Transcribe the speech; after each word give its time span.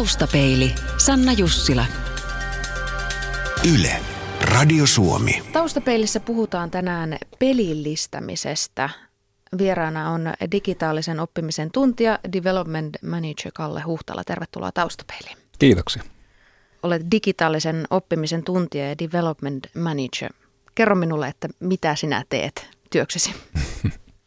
Taustapeili, 0.00 0.74
Sanna 0.96 1.32
Jussila. 1.32 1.84
Yle, 3.74 3.96
Radio 4.40 4.86
Suomi. 4.86 5.42
Taustapeilissä 5.52 6.20
puhutaan 6.20 6.70
tänään 6.70 7.18
pelillistämisestä. 7.38 8.90
Vieraana 9.58 10.10
on 10.10 10.32
digitaalisen 10.52 11.20
oppimisen 11.20 11.70
tuntija, 11.70 12.18
development 12.32 12.96
manager 13.02 13.52
Kalle 13.54 13.80
Huhtala. 13.80 14.24
Tervetuloa 14.24 14.72
Taustapeiliin. 14.72 15.36
Kiitoksia. 15.58 16.02
Olet 16.82 17.02
digitaalisen 17.10 17.86
oppimisen 17.90 18.44
tuntija 18.44 18.88
ja 18.88 18.98
development 18.98 19.66
manager. 19.74 20.32
Kerro 20.74 20.96
minulle, 20.96 21.28
että 21.28 21.48
mitä 21.60 21.94
sinä 21.94 22.24
teet 22.28 22.70
työksesi? 22.90 23.34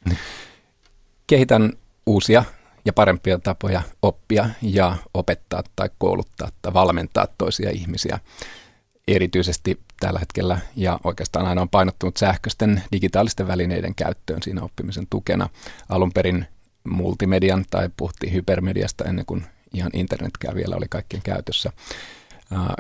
Kehitän 1.28 1.74
uusia 2.06 2.44
ja 2.86 2.94
parempia 2.94 3.40
tapoja 3.40 3.82
oppia 4.02 4.50
ja 4.62 4.96
opettaa 5.14 5.64
tai 5.76 5.90
kouluttaa 5.98 6.50
tai 6.62 6.74
valmentaa 6.74 7.28
toisia 7.38 7.70
ihmisiä. 7.70 8.20
Erityisesti 9.08 9.80
tällä 10.00 10.20
hetkellä 10.20 10.60
ja 10.76 11.00
oikeastaan 11.04 11.46
aina 11.46 11.62
on 11.62 11.70
painottunut 11.70 12.18
sähköisten 12.18 12.84
digitaalisten 12.92 13.48
välineiden 13.48 13.96
käyttöön 13.96 14.44
siinä 14.44 14.62
oppimisen 14.62 15.08
tukena. 15.10 15.50
Alun 15.90 16.14
perin 16.14 16.46
multimedian 16.84 17.66
tai 17.70 17.90
puhuttiin 17.98 18.34
hypermediasta 18.34 19.04
ennen 19.04 19.26
kuin 19.26 19.46
ihan 19.74 19.92
internetkään 19.94 20.56
vielä 20.56 20.76
oli 20.76 20.86
kaikkien 20.90 21.24
käytössä. 21.24 21.72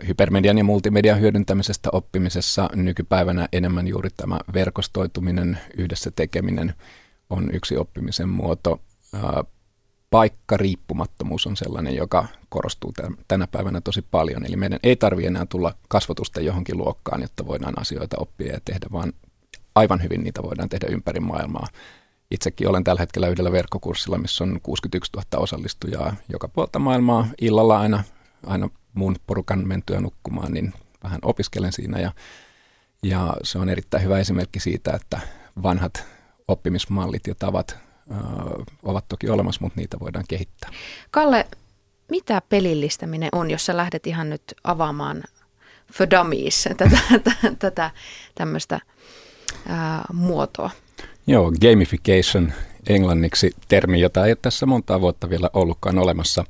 Hypermedian 0.07 0.57
ja 0.57 0.63
multimedian 0.63 1.19
hyödyntämisestä 1.19 1.89
oppimisessa 1.91 2.69
nykypäivänä 2.75 3.47
enemmän 3.51 3.87
juuri 3.87 4.09
tämä 4.17 4.39
verkostoituminen, 4.53 5.59
yhdessä 5.77 6.11
tekeminen 6.11 6.73
on 7.29 7.49
yksi 7.53 7.77
oppimisen 7.77 8.29
muoto 8.29 8.81
paikkariippumattomuus 10.13 11.47
on 11.47 11.57
sellainen, 11.57 11.95
joka 11.95 12.27
korostuu 12.49 12.93
tänä 13.27 13.47
päivänä 13.47 13.81
tosi 13.81 14.01
paljon. 14.01 14.45
Eli 14.45 14.55
meidän 14.55 14.79
ei 14.83 14.95
tarvitse 14.95 15.27
enää 15.27 15.45
tulla 15.45 15.73
kasvatusta 15.87 16.41
johonkin 16.41 16.77
luokkaan, 16.77 17.21
jotta 17.21 17.47
voidaan 17.47 17.79
asioita 17.79 18.17
oppia 18.19 18.53
ja 18.53 18.59
tehdä, 18.65 18.87
vaan 18.91 19.13
aivan 19.75 20.03
hyvin 20.03 20.23
niitä 20.23 20.43
voidaan 20.43 20.69
tehdä 20.69 20.87
ympäri 20.89 21.19
maailmaa. 21.19 21.67
Itsekin 22.31 22.69
olen 22.69 22.83
tällä 22.83 22.99
hetkellä 22.99 23.27
yhdellä 23.27 23.51
verkkokurssilla, 23.51 24.17
missä 24.17 24.43
on 24.43 24.59
61 24.63 25.11
000 25.15 25.43
osallistujaa 25.43 26.15
joka 26.29 26.47
puolta 26.47 26.79
maailmaa 26.79 27.27
illalla 27.41 27.79
aina, 27.79 28.03
aina 28.45 28.69
muun 28.93 29.15
porukan 29.27 29.67
mentyä 29.67 30.01
nukkumaan, 30.01 30.53
niin 30.53 30.73
vähän 31.03 31.19
opiskelen 31.21 31.71
siinä 31.71 31.99
ja, 31.99 32.11
ja 33.03 33.33
se 33.43 33.59
on 33.59 33.69
erittäin 33.69 34.03
hyvä 34.03 34.19
esimerkki 34.19 34.59
siitä, 34.59 34.91
että 34.91 35.19
vanhat 35.63 36.05
oppimismallit 36.47 37.27
ja 37.27 37.35
tavat 37.35 37.92
ovat 38.83 39.07
toki 39.07 39.29
olemassa, 39.29 39.61
mutta 39.61 39.79
niitä 39.79 39.99
voidaan 39.99 40.25
kehittää. 40.29 40.69
Kalle, 41.11 41.47
mitä 42.09 42.41
pelillistäminen 42.49 43.29
on, 43.31 43.51
jos 43.51 43.65
sä 43.65 43.77
lähdet 43.77 44.07
ihan 44.07 44.29
nyt 44.29 44.43
avaamaan 44.63 45.23
for 45.93 46.07
dummies, 46.09 46.69
tätä, 46.77 46.97
tätä 47.59 47.91
tämmöistä 48.35 48.79
ää, 49.67 50.05
muotoa? 50.13 50.69
Joo, 51.27 51.51
gamification 51.61 52.53
englanniksi 52.87 53.51
termi, 53.67 53.99
jota 53.99 54.25
ei 54.25 54.31
ole 54.31 54.37
tässä 54.41 54.65
montaa 54.65 55.01
vuotta 55.01 55.29
vielä 55.29 55.49
ollutkaan 55.53 55.99
olemassa. 55.99 56.43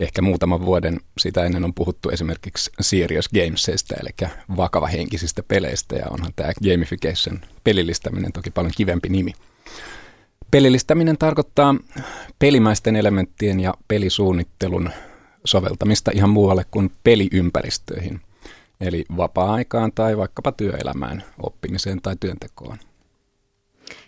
Ehkä 0.00 0.22
muutaman 0.22 0.64
vuoden 0.64 1.00
sitä 1.18 1.44
ennen 1.44 1.64
on 1.64 1.74
puhuttu 1.74 2.10
esimerkiksi 2.10 2.70
serious 2.80 3.28
gamesista, 3.28 3.94
eli 4.00 4.30
vakavahenkisistä 4.56 5.42
peleistä, 5.42 5.96
ja 5.96 6.06
onhan 6.10 6.32
tämä 6.36 6.52
gamification, 6.64 7.40
pelillistäminen 7.64 8.32
toki 8.32 8.50
paljon 8.50 8.72
kivempi 8.76 9.08
nimi. 9.08 9.32
Pelillistäminen 10.50 11.18
tarkoittaa 11.18 11.74
pelimäisten 12.38 12.96
elementtien 12.96 13.60
ja 13.60 13.74
pelisuunnittelun 13.88 14.90
soveltamista 15.44 16.10
ihan 16.14 16.30
muualle 16.30 16.64
kuin 16.70 16.92
peliympäristöihin, 17.04 18.20
eli 18.80 19.04
vapaa-aikaan 19.16 19.92
tai 19.92 20.16
vaikkapa 20.16 20.52
työelämään, 20.52 21.24
oppimiseen 21.42 22.02
tai 22.02 22.16
työntekoon. 22.20 22.78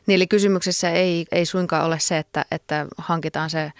Niin, 0.06 0.16
eli 0.16 0.26
kysymyksessä 0.26 0.90
ei, 0.90 1.26
ei 1.32 1.46
suinkaan 1.46 1.86
ole 1.86 1.98
se, 1.98 2.18
että, 2.18 2.44
että 2.50 2.86
hankitaan 2.98 3.50
se 3.50 3.62
äm, 3.62 3.72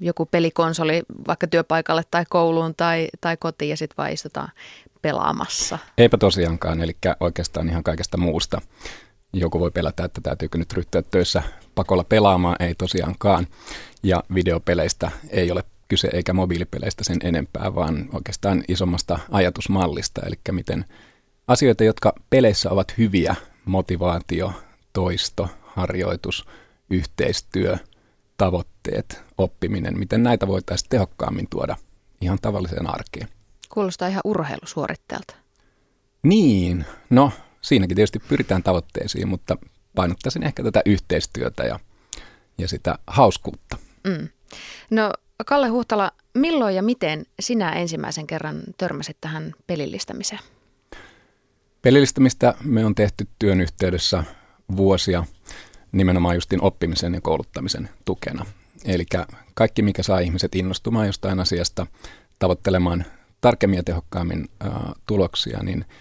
joku 0.00 0.26
pelikonsoli 0.26 1.02
vaikka 1.26 1.46
työpaikalle 1.46 2.02
tai 2.10 2.24
kouluun 2.28 2.74
tai, 2.74 3.08
tai 3.20 3.36
kotiin 3.36 3.70
ja 3.70 3.76
sitten 3.76 3.96
vaan 3.96 4.12
istutaan 4.12 4.48
pelaamassa. 5.02 5.78
Eipä 5.98 6.18
tosiaankaan, 6.18 6.80
eli 6.80 6.96
oikeastaan 7.20 7.68
ihan 7.68 7.82
kaikesta 7.82 8.16
muusta 8.16 8.60
joku 9.32 9.60
voi 9.60 9.70
pelätä, 9.70 10.04
että 10.04 10.20
täytyykö 10.20 10.58
nyt 10.58 10.72
ryhtyä 10.72 11.02
töissä 11.02 11.42
pakolla 11.74 12.04
pelaamaan, 12.04 12.56
ei 12.60 12.74
tosiaankaan. 12.74 13.46
Ja 14.02 14.22
videopeleistä 14.34 15.10
ei 15.30 15.50
ole 15.50 15.64
kyse 15.88 16.08
eikä 16.12 16.32
mobiilipeleistä 16.32 17.04
sen 17.04 17.16
enempää, 17.22 17.74
vaan 17.74 18.08
oikeastaan 18.12 18.64
isommasta 18.68 19.18
ajatusmallista, 19.30 20.20
eli 20.26 20.34
miten 20.50 20.84
asioita, 21.48 21.84
jotka 21.84 22.12
peleissä 22.30 22.70
ovat 22.70 22.98
hyviä, 22.98 23.36
motivaatio, 23.64 24.52
toisto, 24.92 25.48
harjoitus, 25.66 26.46
yhteistyö, 26.90 27.76
tavoitteet, 28.38 29.22
oppiminen, 29.38 29.98
miten 29.98 30.22
näitä 30.22 30.46
voitaisiin 30.46 30.88
tehokkaammin 30.88 31.46
tuoda 31.50 31.76
ihan 32.20 32.38
tavalliseen 32.42 32.90
arkeen. 32.90 33.28
Kuulostaa 33.68 34.08
ihan 34.08 34.22
urheilusuoritteelta. 34.24 35.34
Niin, 36.22 36.84
no 37.10 37.32
siinäkin 37.62 37.94
tietysti 37.94 38.18
pyritään 38.18 38.62
tavoitteisiin, 38.62 39.28
mutta 39.28 39.56
painottaisin 39.94 40.42
ehkä 40.42 40.62
tätä 40.62 40.82
yhteistyötä 40.86 41.62
ja, 41.62 41.80
ja 42.58 42.68
sitä 42.68 42.98
hauskuutta. 43.06 43.76
Mm. 44.04 44.28
No 44.90 45.12
Kalle 45.46 45.68
Huhtala, 45.68 46.10
milloin 46.34 46.74
ja 46.74 46.82
miten 46.82 47.26
sinä 47.40 47.72
ensimmäisen 47.72 48.26
kerran 48.26 48.62
törmäsit 48.78 49.16
tähän 49.20 49.54
pelillistämiseen? 49.66 50.40
Pelillistämistä 51.82 52.54
me 52.64 52.84
on 52.84 52.94
tehty 52.94 53.28
työn 53.38 53.60
yhteydessä 53.60 54.24
vuosia 54.76 55.24
nimenomaan 55.92 56.34
justin 56.34 56.62
oppimisen 56.62 57.14
ja 57.14 57.20
kouluttamisen 57.20 57.88
tukena. 58.04 58.46
Eli 58.84 59.06
kaikki, 59.54 59.82
mikä 59.82 60.02
saa 60.02 60.18
ihmiset 60.18 60.54
innostumaan 60.54 61.06
jostain 61.06 61.40
asiasta, 61.40 61.86
tavoittelemaan 62.38 63.04
tarkemmin 63.40 63.76
ja 63.76 63.82
tehokkaammin 63.82 64.48
ä, 64.64 64.70
tuloksia, 65.06 65.62
niin– 65.62 65.84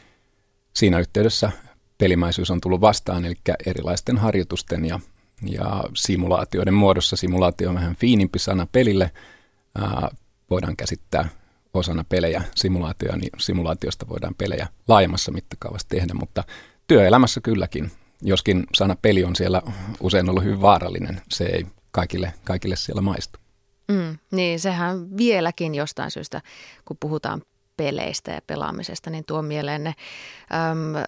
siinä 0.74 1.00
yhteydessä 1.00 1.52
pelimäisyys 1.98 2.52
on 2.52 2.62
tullut 2.62 2.82
vastaan, 2.82 3.26
eli 3.26 3.36
erilaisten 3.66 4.18
harjoitusten 4.18 4.86
ja, 4.86 5.00
ja 5.46 5.84
simulaatioiden 5.94 6.74
muodossa. 6.74 7.16
Simulaatio 7.16 7.70
on 7.70 7.76
vähän 7.76 7.96
fiinimpi 7.96 8.40
sana 8.40 8.68
pelille. 8.72 9.12
Ää, 9.76 10.10
voidaan 10.50 10.78
käsittää 10.78 11.30
osana 11.74 12.04
pelejä 12.10 12.44
simulaatioja, 12.56 13.18
niin 13.18 13.30
simulaatiosta 13.38 14.10
voidaan 14.10 14.36
pelejä 14.36 14.68
laajemmassa 14.88 15.32
mittakaavassa 15.32 15.88
tehdä, 15.88 16.14
mutta 16.14 16.44
työelämässä 16.88 17.42
kylläkin, 17.42 17.92
joskin 18.22 18.64
sana 18.76 18.96
peli 19.02 19.24
on 19.24 19.36
siellä 19.36 19.62
usein 20.00 20.30
ollut 20.30 20.44
hyvin 20.44 20.62
vaarallinen, 20.62 21.22
se 21.30 21.44
ei 21.44 21.66
kaikille, 21.92 22.34
kaikille 22.44 22.76
siellä 22.76 23.02
maistu. 23.02 23.40
Mm, 23.88 24.18
niin, 24.32 24.60
sehän 24.60 25.18
vieläkin 25.18 25.76
jostain 25.76 26.12
syystä, 26.12 26.42
kun 26.86 26.98
puhutaan 27.00 27.42
peleistä 27.82 28.32
ja 28.32 28.42
pelaamisesta, 28.48 29.10
niin 29.10 29.24
tuo 29.28 29.42
mieleen 29.42 29.84
ne 29.84 29.94
äm, 30.72 31.06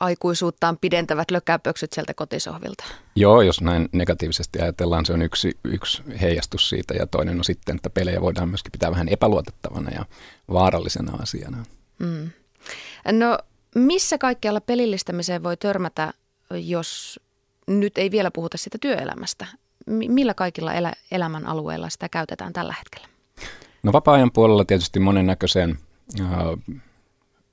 aikuisuuttaan 0.00 0.78
pidentävät 0.80 1.30
lökäpöksyt 1.30 1.92
sieltä 1.92 2.14
kotisohvilta. 2.14 2.84
Joo, 3.16 3.42
jos 3.42 3.60
näin 3.60 3.88
negatiivisesti 3.92 4.60
ajatellaan, 4.60 5.06
se 5.06 5.12
on 5.12 5.22
yksi, 5.22 5.58
yksi 5.64 6.02
heijastus 6.20 6.68
siitä 6.68 6.94
ja 6.94 7.06
toinen 7.06 7.38
on 7.38 7.44
sitten, 7.44 7.76
että 7.76 7.90
pelejä 7.90 8.20
voidaan 8.20 8.48
myöskin 8.48 8.72
pitää 8.72 8.90
vähän 8.90 9.08
epäluotettavana 9.08 9.90
ja 9.90 10.04
vaarallisena 10.52 11.18
asiana. 11.22 11.64
Mm. 11.98 12.30
No 13.12 13.38
missä 13.74 14.18
kaikkialla 14.18 14.60
pelillistämiseen 14.60 15.42
voi 15.42 15.56
törmätä, 15.56 16.12
jos 16.50 17.20
nyt 17.66 17.98
ei 17.98 18.10
vielä 18.10 18.30
puhuta 18.30 18.58
sitä 18.58 18.78
työelämästä? 18.80 19.46
Millä 19.86 20.34
kaikilla 20.34 20.74
elä, 20.74 20.92
elämän 21.10 21.46
alueilla 21.46 21.88
sitä 21.88 22.08
käytetään 22.08 22.52
tällä 22.52 22.74
hetkellä? 22.78 23.08
No 23.82 23.92
vapaa-ajan 23.92 24.32
puolella 24.32 24.64
tietysti 24.64 25.00
monennäköiseen 25.00 25.78
uh, 26.20 26.76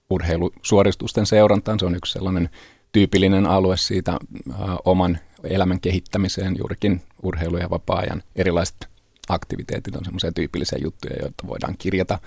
urheilusuoristusten 0.09 1.25
seurantaan. 1.25 1.79
Se 1.79 1.85
on 1.85 1.95
yksi 1.95 2.13
sellainen 2.13 2.49
tyypillinen 2.91 3.45
alue 3.45 3.77
siitä 3.77 4.19
uh, 4.49 4.55
oman 4.85 5.19
elämän 5.43 5.79
kehittämiseen, 5.79 6.55
juurikin 6.57 7.01
urheilu 7.23 7.57
ja 7.57 7.69
vapaa-ajan 7.69 8.23
erilaiset 8.35 8.89
aktiviteetit 9.29 9.95
on 9.95 10.05
semmoisia 10.05 10.31
tyypillisiä 10.31 10.79
juttuja, 10.81 11.15
joita 11.21 11.47
voidaan 11.47 11.75
kirjata 11.77 12.19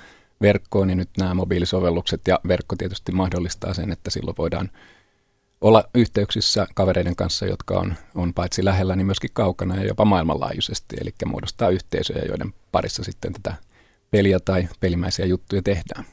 verkkoon, 0.42 0.86
niin 0.86 0.98
nyt 0.98 1.10
nämä 1.19 1.34
mobiilisovellukset 1.34 2.20
ja 2.28 2.40
verkko 2.48 2.76
tietysti 2.76 3.12
mahdollistaa 3.12 3.74
sen, 3.74 3.92
että 3.92 4.10
silloin 4.10 4.36
voidaan 4.38 4.70
olla 5.60 5.84
yhteyksissä 5.94 6.66
kavereiden 6.74 7.16
kanssa, 7.16 7.46
jotka 7.46 7.78
on, 7.78 7.94
on 8.14 8.34
paitsi 8.34 8.64
lähellä, 8.64 8.96
niin 8.96 9.06
myöskin 9.06 9.30
kaukana 9.32 9.76
ja 9.76 9.84
jopa 9.84 10.04
maailmanlaajuisesti, 10.04 10.96
eli 11.00 11.14
muodostaa 11.26 11.69
yhteisöjä, 11.69 12.24
joiden 12.28 12.54
parissa 12.72 13.04
sitten 13.04 13.32
tätä 13.32 13.54
peliä 14.12 14.41
tai 14.41 14.69
pelimäisiä 14.81 15.26
juttuja 15.26 15.62
tehdään. 15.62 16.05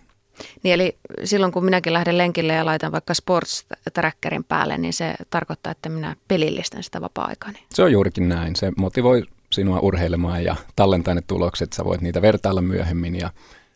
Niin 0.64 0.74
eli 0.74 0.98
silloin 1.24 1.52
kun 1.52 1.66
minäkin 1.66 1.94
lähden 1.94 2.18
lenkille 2.18 2.54
ja 2.54 2.66
laitan 2.66 2.92
vaikka 2.92 3.14
sports 3.14 3.66
trackerin 3.94 4.44
päälle, 4.44 4.78
niin 4.78 4.94
se 4.94 5.16
tarkoittaa, 5.30 5.72
että 5.72 5.90
minä 5.90 6.16
pelillistän 6.28 6.84
sitä 6.84 7.02
vapaa-aikani. 7.02 7.64
Se 7.74 7.84
on 7.84 7.92
juurikin 7.92 8.30
näin. 8.30 8.56
Se 8.56 8.72
motivoi 8.78 9.24
sinua 9.52 9.80
urheilemaan 9.80 10.44
ja 10.44 10.56
tallentaa 10.76 11.14
ne 11.14 11.22
tulokset. 11.28 11.74
Sä 11.74 11.86
voit 11.86 12.02
niitä 12.02 12.22
vertailla 12.22 12.62
myöhemmin 12.62 13.16
ja 13.16 13.32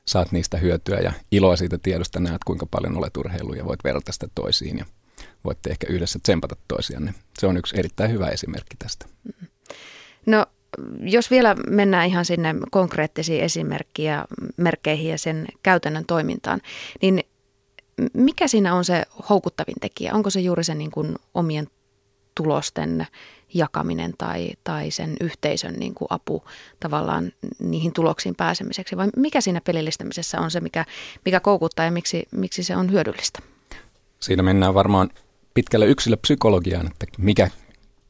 saat 0.07 0.31
niistä 0.31 0.57
hyötyä 0.57 0.97
ja 0.97 1.11
iloa 1.31 1.55
siitä 1.55 1.77
tiedosta, 1.77 2.19
näet 2.19 2.43
kuinka 2.45 2.65
paljon 2.65 2.97
olet 2.97 3.17
urheilu 3.17 3.53
ja 3.53 3.65
voit 3.65 3.83
verrata 3.83 4.11
sitä 4.11 4.27
toisiin 4.35 4.77
ja 4.77 4.85
voitte 5.45 5.69
ehkä 5.69 5.87
yhdessä 5.89 6.19
tsempata 6.23 6.55
toisianne. 6.67 7.13
Se 7.39 7.47
on 7.47 7.57
yksi 7.57 7.79
erittäin 7.79 8.11
hyvä 8.11 8.27
esimerkki 8.27 8.75
tästä. 8.79 9.05
No 10.25 10.45
jos 11.01 11.31
vielä 11.31 11.55
mennään 11.69 12.07
ihan 12.07 12.25
sinne 12.25 12.55
konkreettisiin 12.71 13.43
esimerkkiä, 13.43 14.25
merkkeihin 14.57 15.09
ja 15.09 15.17
sen 15.17 15.47
käytännön 15.63 16.05
toimintaan, 16.05 16.61
niin 17.01 17.23
mikä 18.13 18.47
siinä 18.47 18.75
on 18.75 18.85
se 18.85 19.03
houkuttavin 19.29 19.75
tekijä? 19.81 20.13
Onko 20.13 20.29
se 20.29 20.39
juuri 20.39 20.63
se 20.63 20.75
niin 20.75 20.91
kuin 20.91 21.15
omien 21.33 21.67
tulosten 22.35 23.07
jakaminen 23.53 24.13
tai, 24.17 24.51
tai 24.63 24.91
sen 24.91 25.15
yhteisön 25.21 25.73
niin 25.73 25.93
kuin 25.93 26.07
apu 26.09 26.43
tavallaan 26.79 27.31
niihin 27.59 27.93
tuloksiin 27.93 28.35
pääsemiseksi? 28.35 28.97
Vai 28.97 29.07
mikä 29.17 29.41
siinä 29.41 29.61
pelillistämisessä 29.61 30.39
on 30.41 30.51
se, 30.51 30.59
mikä, 30.59 30.85
mikä 31.25 31.39
koukuttaa 31.39 31.85
ja 31.85 31.91
miksi, 31.91 32.27
miksi 32.31 32.63
se 32.63 32.75
on 32.75 32.91
hyödyllistä? 32.91 33.39
Siinä 34.19 34.43
mennään 34.43 34.73
varmaan 34.73 35.09
pitkälle 35.53 35.85
yksilöpsykologiaan, 35.85 36.87
että 36.87 37.05
mikä 37.17 37.49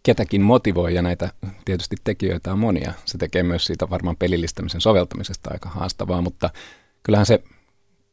ketäkin 0.03 0.41
motivoi 0.41 0.94
ja 0.94 1.01
näitä 1.01 1.29
tietysti 1.65 1.95
tekijöitä 2.03 2.51
on 2.51 2.59
monia. 2.59 2.94
Se 3.05 3.17
tekee 3.17 3.44
myös 3.44 3.65
siitä 3.65 3.89
varmaan 3.89 4.17
pelillistämisen 4.17 4.81
soveltamisesta 4.81 5.50
aika 5.53 5.69
haastavaa, 5.69 6.21
mutta 6.21 6.50
kyllähän 7.03 7.25
se 7.25 7.44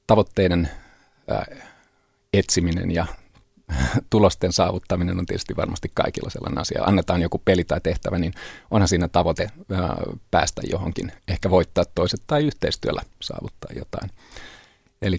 tavoitteiden 0.06 0.70
etsiminen 2.32 2.90
ja 2.90 3.06
tulosten 4.10 4.52
saavuttaminen 4.52 5.18
on 5.18 5.26
tietysti 5.26 5.56
varmasti 5.56 5.90
kaikilla 5.94 6.30
sellainen 6.30 6.58
asia. 6.58 6.84
Annetaan 6.84 7.22
joku 7.22 7.42
peli 7.44 7.64
tai 7.64 7.80
tehtävä, 7.80 8.18
niin 8.18 8.32
onhan 8.70 8.88
siinä 8.88 9.08
tavoite 9.08 9.50
päästä 10.30 10.62
johonkin, 10.70 11.12
ehkä 11.28 11.50
voittaa 11.50 11.84
toiset 11.94 12.22
tai 12.26 12.44
yhteistyöllä 12.44 13.02
saavuttaa 13.20 13.70
jotain. 13.76 14.10
Eli 15.02 15.18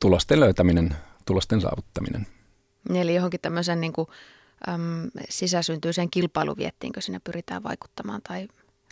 tulosten 0.00 0.40
löytäminen, 0.40 0.96
tulosten 1.26 1.60
saavuttaminen. 1.60 2.37
Eli 2.94 3.14
johonkin 3.14 3.40
tämmöisen 3.40 3.80
niin 3.80 3.92
kuin, 3.92 4.08
äm, 4.68 5.10
sisäsyntyiseen 5.28 6.10
kilpailuviettiinkö 6.10 7.00
sinne 7.00 7.20
pyritään 7.24 7.62
vaikuttamaan 7.62 8.20
tai, 8.28 8.48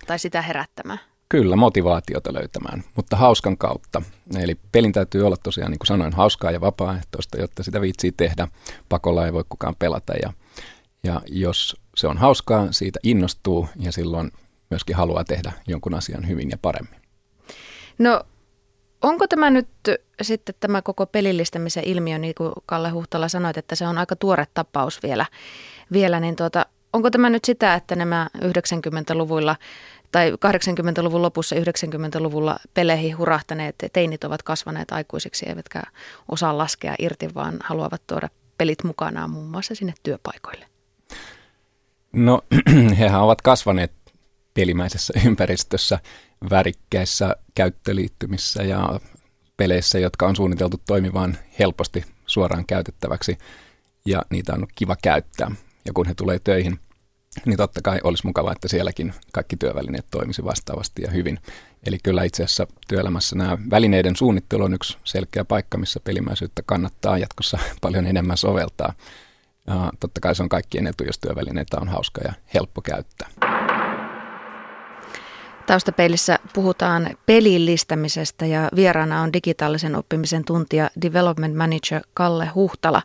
tai 0.06 0.19
sitä 0.19 0.43
herättämään? 0.43 1.00
Kyllä, 1.28 1.56
motivaatiota 1.56 2.34
löytämään, 2.34 2.84
mutta 2.96 3.16
hauskan 3.16 3.58
kautta. 3.58 4.02
Eli 4.40 4.54
pelin 4.72 4.93
täytyy 4.93 5.26
olla 5.26 5.37
tosiaan, 5.37 5.70
niin 5.70 5.78
kuin 5.78 5.87
sanoin, 5.87 6.12
hauskaa 6.12 6.50
ja 6.50 6.60
vapaaehtoista, 6.60 7.40
jotta 7.40 7.62
sitä 7.62 7.81
viitsii 7.81 8.12
tehdä. 8.12 8.48
Pakolla 8.88 9.26
ei 9.26 9.32
voi 9.32 9.44
kukaan 9.48 9.76
pelata 9.78 10.12
ja, 10.22 10.32
ja 11.02 11.20
jos 11.26 11.76
se 11.96 12.06
on 12.06 12.19
hauskaa, 12.19 12.72
siitä 12.72 13.00
innostuu 13.02 13.69
ja 13.76 13.93
silloin 13.93 14.32
myöskin 14.70 14.96
haluaa 14.96 15.25
tehdä 15.25 15.52
jonkun 15.66 15.94
asian 15.94 16.28
hyvin 16.28 16.50
ja 16.50 16.58
paremmin. 16.58 17.00
No 17.98 18.22
onko 19.02 19.26
tämä 19.28 19.50
nyt 19.50 19.69
sitten 20.22 20.54
tämä 20.60 20.82
koko 20.82 21.06
pelillistämisen 21.06 21.84
ilmiö, 21.84 22.19
niin 22.19 22.34
kuin 22.34 22.52
Kalle 22.66 22.90
Huhtala 22.90 23.28
sanoi, 23.28 23.52
että 23.56 23.75
se 23.75 23.87
on 23.87 23.98
aika 23.98 24.16
tuore 24.16 24.46
tapaus 24.54 25.02
vielä, 25.02 25.26
vielä 25.93 26.20
niin 26.20 26.37
tuota, 26.37 26.66
onko 26.93 27.10
tämä 27.10 27.31
nyt 27.31 27.44
sitä, 27.44 27.75
että 27.75 27.96
nämä 27.96 28.28
90-luvulla 28.38 29.56
tai 30.12 30.32
80-luvun 30.32 31.22
lopussa 31.22 31.56
90-luvulla 31.56 32.58
peleihin 32.75 33.19
hurahtaneet 33.19 33.75
teinit 33.93 34.25
ovat 34.25 34.43
kasvaneet 34.43 34.93
aikuisiksi, 34.93 35.48
eivätkä 35.48 35.82
osaa 36.28 36.58
laskea 36.58 36.94
irti, 36.98 37.34
vaan 37.34 37.56
haluavat 37.64 38.02
tuoda 38.06 38.28
pelit 38.58 38.84
mukanaan 38.84 39.31
muun 39.31 39.46
muassa 39.46 39.75
sinne 39.75 39.94
työpaikoille? 40.02 40.66
No, 42.12 42.43
hehän 42.98 43.22
ovat 43.22 43.43
kasvaneet 43.43 43.93
pelimäisessä 44.54 45.14
ympäristössä, 45.26 45.98
värikkäissä 46.50 47.37
käyttöliittymissä 47.55 48.62
ja 48.62 49.00
peleissä, 49.56 49.99
jotka 49.99 50.27
on 50.27 50.37
suunniteltu 50.37 50.81
toimimaan 50.87 51.38
helposti 51.59 52.05
suoraan 52.27 52.67
käytettäväksi 52.67 53.38
ja 54.06 54.23
niitä 54.31 54.53
on 54.53 54.67
kiva 54.75 54.97
käyttää. 55.03 55.50
Ja 55.85 55.93
kun 55.93 56.06
he 56.06 56.15
tulee 56.15 56.38
töihin, 56.38 56.79
niin 57.44 57.56
totta 57.56 57.81
kai 57.83 58.00
olisi 58.05 58.27
mukavaa, 58.27 58.53
että 58.53 58.69
sielläkin 58.69 59.15
kaikki 59.33 59.56
työvälineet 59.56 60.06
toimisi 60.11 60.44
vastaavasti 60.44 61.03
ja 61.03 61.11
hyvin. 61.11 61.38
Eli 61.87 61.99
kyllä 62.03 62.23
itse 62.23 62.44
asiassa 62.44 62.67
työelämässä 62.89 63.37
nämä 63.37 63.59
välineiden 63.71 64.17
suunnittelu 64.17 64.65
on 64.65 64.75
yksi 64.75 64.99
selkeä 65.05 65.44
paikka, 65.44 65.79
missä 65.79 66.00
pelimäisyyttä 66.00 66.62
kannattaa 66.67 67.19
jatkossa 67.19 67.59
paljon 67.82 68.06
enemmän 68.06 68.37
soveltaa. 68.37 68.93
Ja 69.67 69.93
totta 70.00 70.21
kai 70.21 70.35
se 70.35 70.43
on 70.43 70.49
kaikkien 70.49 70.87
etu, 70.87 71.05
jos 71.05 71.19
työvälineitä 71.19 71.77
on 71.81 71.89
hauska 71.89 72.21
ja 72.25 72.32
helppo 72.55 72.81
käyttää. 72.82 73.29
Taustapeilissä 75.67 76.39
puhutaan 76.55 77.11
pelillistämisestä 77.27 78.47
ja 78.47 78.69
vieraana 78.77 79.23
on 79.23 79.33
digitaalisen 79.33 79.97
oppimisen 79.97 80.45
tuntija 80.45 80.91
Development 81.03 81.57
Manager 81.57 82.03
Kalle 82.15 82.47
Huhtala. 82.55 83.03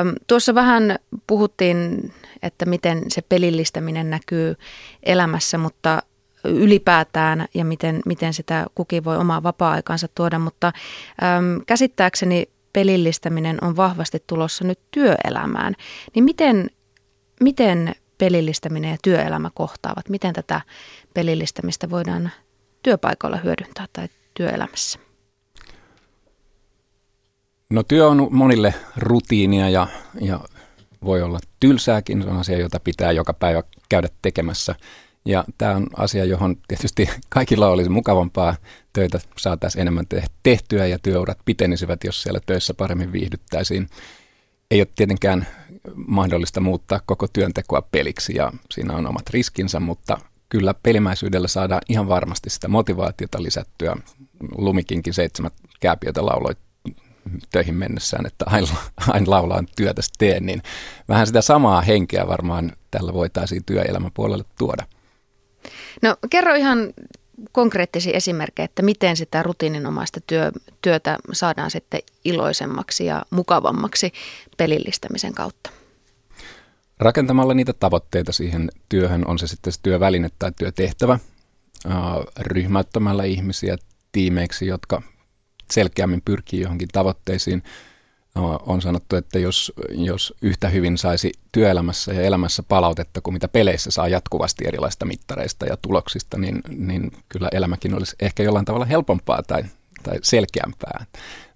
Öm, 0.00 0.14
tuossa 0.26 0.54
vähän 0.54 0.96
puhuttiin, 1.26 2.12
että 2.42 2.66
miten 2.66 3.02
se 3.08 3.22
pelillistäminen 3.22 4.10
näkyy 4.10 4.54
elämässä, 5.02 5.58
mutta 5.58 6.02
ylipäätään 6.44 7.46
ja 7.54 7.64
miten, 7.64 8.00
miten 8.06 8.34
sitä 8.34 8.66
kukin 8.74 9.04
voi 9.04 9.16
omaa 9.16 9.42
vapaa-aikansa 9.42 10.08
tuoda, 10.14 10.38
mutta 10.38 10.72
öm, 11.22 11.60
käsittääkseni 11.66 12.46
pelillistäminen 12.72 13.58
on 13.62 13.76
vahvasti 13.76 14.24
tulossa 14.26 14.64
nyt 14.64 14.78
työelämään. 14.90 15.74
Niin 16.14 16.24
miten, 16.24 16.70
miten 17.40 17.94
pelillistäminen 18.18 18.90
ja 18.90 18.96
työelämä 19.02 19.50
kohtaavat? 19.54 20.08
Miten 20.08 20.34
tätä 20.34 20.60
pelillistämistä 21.14 21.90
voidaan 21.90 22.30
työpaikoilla 22.82 23.36
hyödyntää 23.36 23.86
tai 23.92 24.08
työelämässä? 24.34 24.98
No 27.70 27.82
työ 27.82 28.08
on 28.08 28.28
monille 28.30 28.74
rutiinia 28.96 29.68
ja, 29.68 29.86
ja 30.20 30.40
voi 31.04 31.22
olla 31.22 31.38
tylsääkin. 31.60 32.22
Se 32.22 32.28
on 32.28 32.36
asia, 32.36 32.58
jota 32.58 32.80
pitää 32.80 33.12
joka 33.12 33.32
päivä 33.32 33.62
käydä 33.88 34.08
tekemässä. 34.22 34.74
Ja 35.24 35.44
tämä 35.58 35.74
on 35.74 35.86
asia, 35.96 36.24
johon 36.24 36.56
tietysti 36.68 37.08
kaikilla 37.28 37.68
olisi 37.68 37.90
mukavampaa. 37.90 38.56
Töitä 38.92 39.20
saataisiin 39.38 39.80
enemmän 39.80 40.06
tehtyä 40.42 40.86
ja 40.86 40.98
työurat 40.98 41.38
pitenisivät, 41.44 42.04
jos 42.04 42.22
siellä 42.22 42.40
töissä 42.46 42.74
paremmin 42.74 43.12
viihdyttäisiin. 43.12 43.88
Ei 44.70 44.80
ole 44.80 44.88
tietenkään 44.96 45.46
mahdollista 45.94 46.60
muuttaa 46.60 47.00
koko 47.06 47.26
työntekoa 47.32 47.82
peliksi 47.82 48.36
ja 48.36 48.52
siinä 48.70 48.94
on 48.94 49.06
omat 49.06 49.30
riskinsä, 49.30 49.80
mutta 49.80 50.18
kyllä 50.48 50.74
pelimäisyydellä 50.82 51.48
saadaan 51.48 51.82
ihan 51.88 52.08
varmasti 52.08 52.50
sitä 52.50 52.68
motivaatiota 52.68 53.42
lisättyä. 53.42 53.96
Lumikinkin 54.58 55.14
seitsemät 55.14 55.52
kääpiötä 55.80 56.26
lauloi 56.26 56.52
töihin 57.50 57.74
mennessään, 57.74 58.26
että 58.26 58.44
aina, 58.48 58.68
aina 59.08 59.30
laulaan 59.30 59.66
työtä 59.76 60.02
teen, 60.18 60.46
niin 60.46 60.62
vähän 61.08 61.26
sitä 61.26 61.42
samaa 61.42 61.80
henkeä 61.80 62.26
varmaan 62.26 62.72
tällä 62.90 63.12
voitaisiin 63.12 63.64
työelämän 63.64 64.10
puolelle 64.14 64.44
tuoda. 64.58 64.86
No 66.02 66.16
kerro 66.30 66.54
ihan 66.54 66.78
konkreettisia 67.52 68.16
esimerkkejä, 68.16 68.64
että 68.64 68.82
miten 68.82 69.16
sitä 69.16 69.42
rutiininomaista 69.42 70.20
työ, 70.26 70.52
työtä 70.82 71.18
saadaan 71.32 71.70
sitten 71.70 72.00
iloisemmaksi 72.24 73.06
ja 73.06 73.22
mukavammaksi 73.30 74.12
pelillistämisen 74.56 75.34
kautta? 75.34 75.70
Rakentamalla 76.98 77.54
niitä 77.54 77.72
tavoitteita 77.72 78.32
siihen 78.32 78.68
työhön, 78.88 79.28
on 79.28 79.38
se 79.38 79.46
sitten 79.46 79.72
se 79.72 79.80
työväline 79.82 80.28
tai 80.38 80.52
työtehtävä, 80.58 81.18
ryhmäyttämällä 82.40 83.24
ihmisiä 83.24 83.76
tiimeiksi, 84.12 84.66
jotka 84.66 85.02
selkeämmin 85.70 86.22
pyrkii 86.24 86.60
johonkin 86.60 86.88
tavoitteisiin. 86.92 87.62
On 88.66 88.82
sanottu, 88.82 89.16
että 89.16 89.38
jos, 89.38 89.72
jos 89.90 90.34
yhtä 90.42 90.68
hyvin 90.68 90.98
saisi 90.98 91.32
työelämässä 91.52 92.12
ja 92.12 92.22
elämässä 92.22 92.62
palautetta 92.62 93.20
kuin 93.20 93.34
mitä 93.34 93.48
peleissä 93.48 93.90
saa 93.90 94.08
jatkuvasti 94.08 94.68
erilaisista 94.68 95.04
mittareista 95.04 95.66
ja 95.66 95.76
tuloksista, 95.76 96.38
niin, 96.38 96.60
niin 96.68 97.12
kyllä 97.28 97.48
elämäkin 97.52 97.94
olisi 97.94 98.16
ehkä 98.20 98.42
jollain 98.42 98.64
tavalla 98.64 98.84
helpompaa 98.84 99.42
tai, 99.42 99.64
tai 100.02 100.18
selkeämpää. 100.22 101.06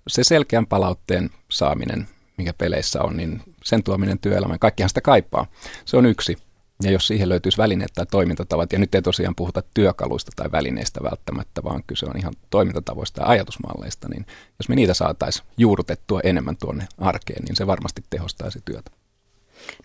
Se 0.09 0.25
selkeän 0.25 0.67
palautteen 0.67 1.31
saaminen, 1.49 2.09
mikä 2.37 2.53
peleissä 2.53 3.03
on, 3.03 3.17
niin 3.17 3.43
sen 3.65 3.83
tuominen 3.83 4.19
työelämään, 4.19 4.59
kaikkihan 4.59 4.91
sitä 4.91 5.01
kaipaa. 5.01 5.47
Se 5.85 5.97
on 5.97 6.07
yksi. 6.07 6.37
Ja 6.83 6.91
jos 6.91 7.07
siihen 7.07 7.29
löytyisi 7.29 7.59
välineet 7.59 7.93
tai 7.95 8.07
toimintatavat, 8.07 8.73
ja 8.73 8.79
nyt 8.79 8.95
ei 8.95 9.03
tosiaan 9.03 9.35
puhuta 9.35 9.63
työkaluista 9.75 10.33
tai 10.37 10.53
välineistä 10.53 11.01
välttämättä, 11.03 11.63
vaan 11.65 11.83
kyse 11.87 12.07
on 12.07 12.17
ihan 12.19 12.35
toimintatavoista 12.51 13.21
ja 13.21 13.29
ajatusmalleista, 13.29 14.09
niin 14.09 14.27
jos 14.59 14.69
me 14.69 14.75
niitä 14.75 14.95
saataisiin 14.95 15.47
juurrutettua 15.57 16.21
enemmän 16.25 16.57
tuonne 16.57 16.89
arkeen, 16.99 17.45
niin 17.45 17.57
se 17.57 17.67
varmasti 17.67 18.05
tehostaisi 18.11 18.63
työtä. 18.65 18.91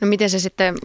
No 0.01 0.07
miten 0.07 0.29
se 0.29 0.39
sitten 0.39 0.75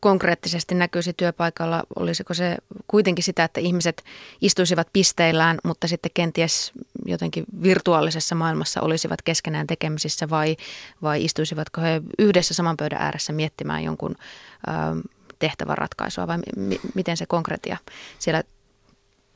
konkreettisesti 0.00 0.74
näkyisi 0.74 1.12
työpaikalla? 1.12 1.82
Olisiko 1.96 2.34
se 2.34 2.56
kuitenkin 2.86 3.24
sitä, 3.24 3.44
että 3.44 3.60
ihmiset 3.60 4.04
istuisivat 4.40 4.88
pisteillään, 4.92 5.58
mutta 5.64 5.88
sitten 5.88 6.10
kenties 6.14 6.72
jotenkin 7.06 7.44
virtuaalisessa 7.62 8.34
maailmassa 8.34 8.80
olisivat 8.80 9.22
keskenään 9.22 9.66
tekemisissä 9.66 10.30
vai, 10.30 10.56
vai 11.02 11.24
istuisivatko 11.24 11.80
he 11.80 12.02
yhdessä 12.18 12.54
saman 12.54 12.76
pöydän 12.76 13.02
ääressä 13.02 13.32
miettimään 13.32 13.84
jonkun 13.84 14.14
ö, 14.68 14.72
tehtäväratkaisua 15.38 16.26
vai 16.26 16.38
mi- 16.56 16.80
miten 16.94 17.16
se 17.16 17.26
konkretia 17.26 17.76
siellä 18.18 18.42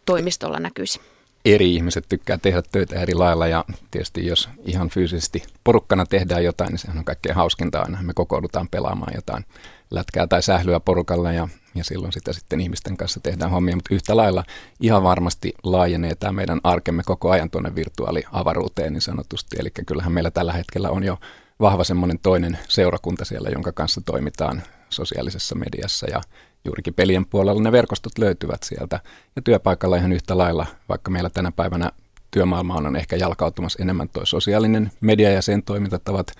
toimistolla 0.07 0.59
näkyisi? 0.59 1.01
eri 1.45 1.75
ihmiset 1.75 2.05
tykkää 2.09 2.39
tehdä 2.39 2.63
töitä 2.73 3.01
eri 3.01 3.15
lailla 3.15 3.47
ja 3.47 3.65
tietysti 3.91 4.27
jos 4.27 4.49
ihan 4.65 4.89
fyysisesti 4.89 5.43
porukkana 5.65 6.07
tehdään 6.07 6.45
jotain, 6.45 6.71
niin 6.71 6.79
sehän 6.79 6.99
on 6.99 7.05
kaikkein 7.05 7.35
hauskinta 7.35 7.81
aina. 7.81 8.03
Me 8.03 8.13
kokoudutaan 8.15 8.69
pelaamaan 8.71 9.13
jotain 9.15 9.45
lätkää 9.91 10.27
tai 10.27 10.43
sählyä 10.43 10.81
porukalla 10.81 11.33
ja, 11.33 11.49
ja 11.75 11.85
silloin 11.85 12.13
sitä 12.13 12.33
sitten 12.33 12.61
ihmisten 12.61 12.97
kanssa 12.97 13.21
tehdään 13.21 13.51
hommia, 13.51 13.77
mutta 13.77 13.95
yhtä 13.95 14.17
lailla 14.17 14.45
ihan 14.81 15.03
varmasti 15.03 15.55
laajenee 15.63 16.15
tämä 16.15 16.33
meidän 16.33 16.61
arkemme 16.65 17.03
koko 17.07 17.31
ajan 17.31 17.51
tuonne 17.51 17.75
virtuaaliavaruuteen 17.75 18.93
niin 18.93 19.03
sanotusti. 19.03 19.57
Eli 19.61 19.71
kyllähän 19.87 20.13
meillä 20.13 20.31
tällä 20.31 20.53
hetkellä 20.53 20.91
on 20.91 21.05
jo 21.05 21.19
vahva 21.61 21.85
semmoinen 21.85 22.19
toinen 22.19 22.59
seurakunta 22.69 23.25
siellä, 23.25 23.49
jonka 23.49 23.73
kanssa 23.73 24.01
toimitaan 24.07 24.63
sosiaalisessa 24.93 25.55
mediassa 25.55 26.07
ja 26.11 26.21
juurikin 26.65 26.95
pelien 26.95 27.27
puolella 27.27 27.63
ne 27.63 27.73
verkostot 27.73 28.19
löytyvät 28.19 28.63
sieltä. 28.63 29.01
Ja 29.37 29.43
työpaikalla 29.43 29.97
ihan 29.97 30.13
yhtä 30.13 30.39
lailla, 30.39 30.67
vaikka 30.89 31.11
meillä 31.11 31.31
tänä 31.31 31.53
päivänä 31.53 31.91
työmaailmaan 32.31 32.87
on 32.87 32.97
ehkä 32.97 33.17
jalkautumassa 33.17 33.83
enemmän 33.83 34.09
tuo 34.09 34.27
sosiaalinen 34.27 34.91
media 35.01 35.31
ja 35.31 35.43
sen 35.43 35.63
toimintatavat 35.63 36.33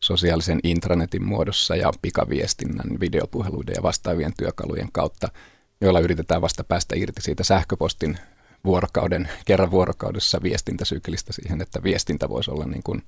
sosiaalisen 0.00 0.60
intranetin 0.62 1.24
muodossa 1.24 1.76
ja 1.76 1.92
pikaviestinnän, 2.02 3.00
videopuheluiden 3.00 3.74
ja 3.76 3.82
vastaavien 3.82 4.32
työkalujen 4.38 4.92
kautta, 4.92 5.28
joilla 5.80 6.00
yritetään 6.00 6.42
vasta 6.42 6.64
päästä 6.64 6.96
irti 6.96 7.22
siitä 7.22 7.44
sähköpostin 7.44 8.18
vuorokauden, 8.64 9.28
kerran 9.44 9.70
vuorokaudessa 9.70 10.42
viestintäsyklistä 10.42 11.32
siihen, 11.32 11.60
että 11.60 11.82
viestintä 11.82 12.28
voisi 12.28 12.50
olla 12.50 12.64
niin 12.64 12.82
kuin 12.82 13.02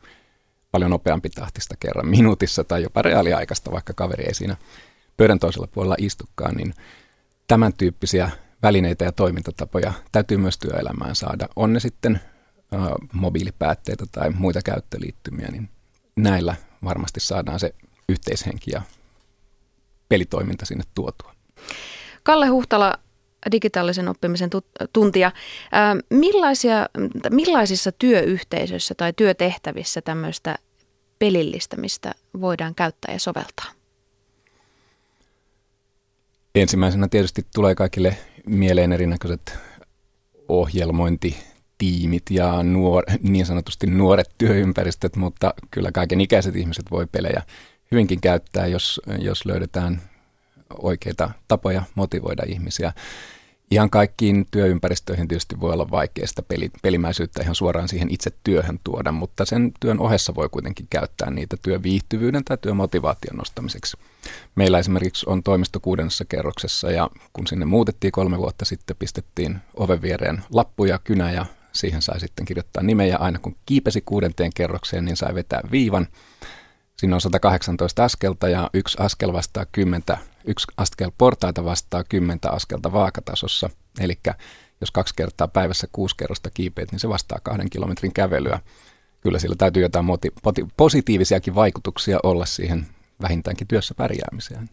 paljon 0.70 0.90
nopeampi 0.90 1.30
tahtista 1.30 1.74
kerran 1.80 2.08
minuutissa 2.08 2.64
tai 2.64 2.82
jopa 2.82 3.02
reaaliaikaista, 3.02 3.70
vaikka 3.70 3.92
kaveri 3.92 4.24
ei 4.24 4.34
siinä 4.34 4.56
pöydän 5.16 5.38
toisella 5.38 5.66
puolella 5.66 5.96
istukaan, 5.98 6.56
niin 6.56 6.74
tämän 7.48 7.72
tyyppisiä 7.72 8.30
välineitä 8.62 9.04
ja 9.04 9.12
toimintatapoja 9.12 9.92
täytyy 10.12 10.36
myös 10.36 10.58
työelämään 10.58 11.16
saada. 11.16 11.48
On 11.56 11.72
ne 11.72 11.80
sitten 11.80 12.20
äh, 12.74 12.80
mobiilipäätteitä 13.12 14.04
tai 14.12 14.30
muita 14.30 14.62
käyttöliittymiä, 14.62 15.48
niin 15.48 15.68
näillä 16.16 16.54
varmasti 16.84 17.20
saadaan 17.20 17.60
se 17.60 17.74
yhteishenki 18.08 18.70
ja 18.70 18.82
pelitoiminta 20.08 20.66
sinne 20.66 20.84
tuotua. 20.94 21.34
Kalle 22.22 22.46
Huhtala, 22.46 22.98
digitaalisen 23.52 24.08
oppimisen 24.08 24.50
tuntija. 24.92 25.32
Millaisia, 26.10 26.86
millaisissa 27.30 27.92
työyhteisöissä 27.92 28.94
tai 28.94 29.12
työtehtävissä 29.16 30.00
tämmöistä 30.02 30.56
pelillistämistä 31.18 32.14
voidaan 32.40 32.74
käyttää 32.74 33.14
ja 33.14 33.18
soveltaa? 33.18 33.72
Ensimmäisenä 36.54 37.08
tietysti 37.08 37.46
tulee 37.54 37.74
kaikille 37.74 38.16
mieleen 38.46 38.92
erinäköiset 38.92 39.58
ohjelmointitiimit 40.48 42.22
ja 42.30 42.62
nuor, 42.62 43.04
niin 43.22 43.46
sanotusti 43.46 43.86
nuoret 43.86 44.30
työympäristöt, 44.38 45.16
mutta 45.16 45.54
kyllä 45.70 45.92
kaiken 45.92 46.20
ikäiset 46.20 46.56
ihmiset 46.56 46.84
voi 46.90 47.06
pelejä 47.12 47.42
hyvinkin 47.90 48.20
käyttää, 48.20 48.66
jos, 48.66 49.00
jos 49.18 49.46
löydetään 49.46 50.02
oikeita 50.82 51.30
tapoja 51.48 51.82
motivoida 51.94 52.42
ihmisiä. 52.46 52.92
Ihan 53.70 53.90
kaikkiin 53.90 54.46
työympäristöihin 54.50 55.28
tietysti 55.28 55.60
voi 55.60 55.72
olla 55.72 55.90
vaikeasta 55.90 56.42
peli, 56.42 56.70
pelimäisyyttä 56.82 57.42
ihan 57.42 57.54
suoraan 57.54 57.88
siihen 57.88 58.10
itse 58.10 58.30
työhön 58.44 58.80
tuoda, 58.84 59.12
mutta 59.12 59.44
sen 59.44 59.72
työn 59.80 60.00
ohessa 60.00 60.34
voi 60.34 60.48
kuitenkin 60.48 60.86
käyttää 60.90 61.30
niitä 61.30 61.56
työviihtyvyyden 61.62 62.44
tai 62.44 62.58
työmotivaation 62.60 63.36
nostamiseksi. 63.36 63.96
Meillä 64.54 64.78
esimerkiksi 64.78 65.26
on 65.28 65.42
toimisto 65.42 65.80
kuudennessa 65.80 66.24
kerroksessa 66.24 66.90
ja 66.90 67.10
kun 67.32 67.46
sinne 67.46 67.64
muutettiin 67.64 68.12
kolme 68.12 68.38
vuotta 68.38 68.64
sitten, 68.64 68.96
pistettiin 68.98 69.58
oven 69.74 70.02
viereen 70.02 70.42
lappu 70.50 70.84
ja 70.84 70.98
kynä 70.98 71.32
ja 71.32 71.46
siihen 71.72 72.02
sai 72.02 72.20
sitten 72.20 72.46
kirjoittaa 72.46 72.82
nimeä. 72.82 73.16
Aina 73.16 73.38
kun 73.38 73.56
kiipesi 73.66 74.00
kuudenteen 74.00 74.50
kerrokseen, 74.54 75.04
niin 75.04 75.16
sai 75.16 75.34
vetää 75.34 75.60
viivan. 75.70 76.06
Siinä 76.96 77.14
on 77.14 77.20
118 77.20 78.04
askelta 78.04 78.48
ja 78.48 78.70
yksi 78.74 78.96
askel 79.00 79.32
vastaa 79.32 79.66
10 79.72 80.02
yksi 80.48 80.66
askel 80.76 81.10
portaita 81.18 81.64
vastaa 81.64 82.04
kymmentä 82.04 82.50
askelta 82.50 82.92
vaakatasossa. 82.92 83.70
Eli 84.00 84.18
jos 84.80 84.90
kaksi 84.90 85.14
kertaa 85.16 85.48
päivässä 85.48 85.86
kuusi 85.92 86.16
kerrosta 86.16 86.50
kiipeät, 86.50 86.92
niin 86.92 87.00
se 87.00 87.08
vastaa 87.08 87.38
kahden 87.42 87.70
kilometrin 87.70 88.12
kävelyä. 88.12 88.60
Kyllä 89.20 89.38
sillä 89.38 89.56
täytyy 89.58 89.82
jotain 89.82 90.04
moti- 90.04 90.66
positiivisiakin 90.76 91.54
vaikutuksia 91.54 92.18
olla 92.22 92.46
siihen 92.46 92.86
vähintäänkin 93.22 93.66
työssä 93.66 93.94
pärjäämiseen 93.94 94.70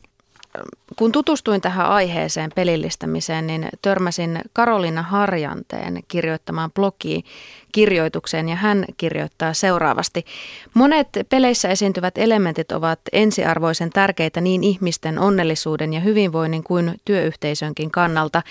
kun 0.96 1.12
tutustuin 1.12 1.62
tähän 1.62 1.86
aiheeseen 1.86 2.52
pelillistämiseen, 2.56 3.48
niin 3.48 3.70
törmäsin 3.82 4.40
Karolina 4.54 5.02
Harjanteen 5.02 6.04
kirjoittamaan 6.08 6.72
blogiin 6.72 7.24
kirjoitukseen 7.76 8.50
ja 8.50 8.56
hän 8.56 8.86
kirjoittaa 8.98 9.54
seuraavasti. 9.54 10.26
Monet 10.74 11.08
peleissä 11.30 11.70
esiintyvät 11.70 12.18
elementit 12.18 12.72
ovat 12.72 13.00
ensiarvoisen 13.12 13.90
tärkeitä 13.90 14.42
niin 14.42 14.64
ihmisten 14.64 15.20
onnellisuuden 15.20 15.94
ja 15.94 16.00
hyvinvoinnin 16.00 16.64
kuin 16.64 16.96
työyhteisönkin 17.06 17.92
kannalta. 17.92 18.42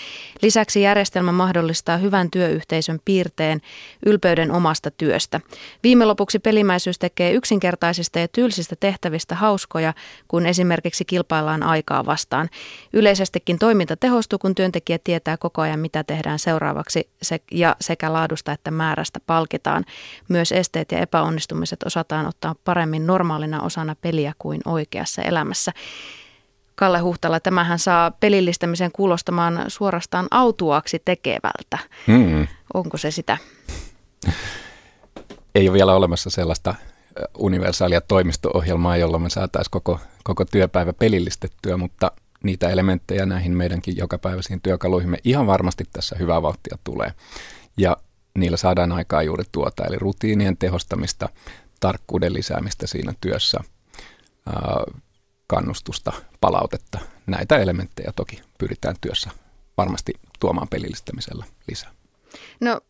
Lisäksi 0.43 0.83
järjestelmä 0.83 1.33
mahdollistaa 1.33 1.97
hyvän 1.97 2.31
työyhteisön 2.31 2.99
piirteen 3.05 3.61
ylpeyden 4.07 4.51
omasta 4.51 4.91
työstä. 4.91 5.41
Viime 5.83 6.05
lopuksi 6.05 6.39
pelimäisyys 6.39 6.99
tekee 6.99 7.33
yksinkertaisista 7.33 8.19
ja 8.19 8.29
tylsistä 8.29 8.77
tehtävistä 8.81 9.35
hauskoja, 9.35 9.95
kun 10.29 10.47
esimerkiksi 10.47 11.05
kilpaillaan 11.05 11.63
aikaa 11.63 12.07
vastaan. 12.07 12.49
Yleisestikin 12.93 13.59
toiminta 13.59 13.97
tehostuu, 13.97 14.39
kun 14.39 14.55
työntekijä 14.55 14.99
tietää 15.05 15.37
koko 15.37 15.63
ajan, 15.63 15.81
mitä 15.81 16.05
tehdään 16.05 16.39
seuraavaksi 16.39 17.09
ja 17.51 17.77
sekä 17.81 18.13
laadusta 18.13 18.53
että 18.53 18.71
määrästä 18.71 19.14
tästä 19.15 19.27
palkitaan. 19.27 19.85
Myös 20.29 20.53
esteet 20.53 20.93
ja 20.93 20.99
epäonnistumiset 20.99 21.83
osataan 21.83 22.27
ottaa 22.27 22.55
paremmin 22.65 23.07
normaalina 23.07 23.63
osana 23.63 23.97
peliä 24.01 24.33
kuin 24.39 24.61
oikeassa 24.65 25.23
elämässä. 25.23 25.73
Kalle 26.75 26.99
Huhtala, 26.99 27.41
tämähän 27.41 27.79
saa 27.79 28.11
pelillistämisen 28.11 28.93
kuulostamaan 28.93 29.65
suorastaan 29.69 30.27
autuaksi 30.31 31.03
tekevältä. 31.05 31.79
Hmm. 32.07 32.47
Onko 32.75 32.97
se 32.97 33.11
sitä? 33.11 33.39
Ei 35.55 35.69
ole 35.69 35.75
vielä 35.75 35.95
olemassa 35.95 36.31
sellaista 36.31 36.75
universaalia 37.39 38.01
toimisto-ohjelmaa, 38.01 38.97
jolla 38.97 39.19
me 39.19 39.31
saataisiin 39.31 39.71
koko, 39.71 40.01
koko 40.25 40.45
työpäivä 40.45 40.93
pelillistettyä, 40.93 41.77
mutta 41.77 42.13
niitä 42.43 42.69
elementtejä 42.69 43.27
näihin 43.27 43.57
meidänkin 43.57 43.97
jokapäiväisiin 43.97 44.61
työkaluihin 44.61 45.19
ihan 45.25 45.47
varmasti 45.47 45.85
tässä 45.93 46.17
hyvää 46.19 46.43
vauhtia 46.43 46.79
tulee. 46.85 47.13
Ja 47.77 47.97
niillä 48.39 48.57
saadaan 48.57 48.93
aikaa 48.93 49.23
juuri 49.23 49.45
tuota, 49.53 49.85
eli 49.85 49.99
rutiinien 49.99 50.57
tehostamista, 50.57 51.29
tarkkuuden 51.81 52.35
lisäämistä 52.35 52.87
siinä 52.87 53.15
työssä, 53.21 53.61
kannustusta, 55.47 56.13
palautetta. 56.41 56.99
Näitä 57.27 57.57
elementtejä 57.59 58.13
toki 58.17 58.43
pyritään 58.59 58.97
työssä 59.01 59.31
varmasti 59.77 60.13
tuomaan 60.41 60.69
pelillistämisellä 60.69 61.45
lisää. 61.69 61.91
No, 62.61 62.81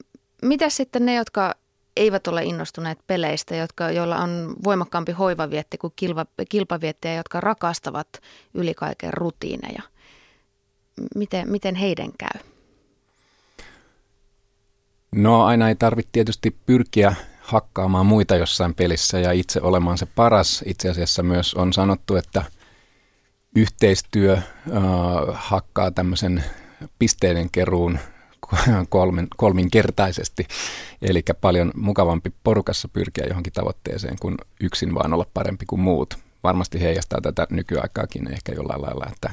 mitä 0.42 0.68
sitten 0.68 1.06
ne, 1.06 1.14
jotka 1.14 1.54
eivät 1.96 2.26
ole 2.26 2.44
innostuneet 2.44 2.98
peleistä, 3.06 3.56
jotka, 3.56 3.90
joilla 3.90 4.16
on 4.16 4.54
voimakkaampi 4.64 5.12
hoivavietti 5.12 5.78
kuin 5.78 5.92
kilpa, 5.96 6.26
kilpaviettejä, 6.48 7.14
jotka 7.14 7.40
rakastavat 7.40 8.08
yli 8.54 8.74
kaiken 8.74 9.14
rutiineja? 9.14 9.82
Miten, 11.14 11.50
miten 11.50 11.74
heidän 11.74 12.10
käy? 12.18 12.53
No 15.16 15.44
aina 15.44 15.68
ei 15.68 15.74
tarvitse 15.74 16.08
tietysti 16.12 16.56
pyrkiä 16.66 17.14
hakkaamaan 17.40 18.06
muita 18.06 18.36
jossain 18.36 18.74
pelissä 18.74 19.18
ja 19.18 19.32
itse 19.32 19.60
olemaan 19.62 19.98
se 19.98 20.06
paras. 20.06 20.62
Itse 20.66 20.90
asiassa 20.90 21.22
myös 21.22 21.54
on 21.54 21.72
sanottu, 21.72 22.16
että 22.16 22.44
yhteistyö 23.56 24.32
äh, 24.32 24.42
hakkaa 25.32 25.90
tämmöisen 25.90 26.44
pisteiden 26.98 27.50
keruun 27.50 27.98
kolmen, 28.88 29.28
kolminkertaisesti. 29.36 30.46
Eli 31.02 31.22
paljon 31.40 31.72
mukavampi 31.74 32.32
porukassa 32.44 32.88
pyrkiä 32.88 33.26
johonkin 33.28 33.52
tavoitteeseen 33.52 34.16
kuin 34.20 34.34
yksin 34.60 34.94
vaan 34.94 35.14
olla 35.14 35.26
parempi 35.34 35.66
kuin 35.66 35.80
muut. 35.80 36.14
Varmasti 36.42 36.80
heijastaa 36.80 37.20
tätä 37.20 37.46
nykyaikaakin 37.50 38.32
ehkä 38.32 38.52
jollain 38.52 38.82
lailla, 38.82 39.06
että 39.12 39.30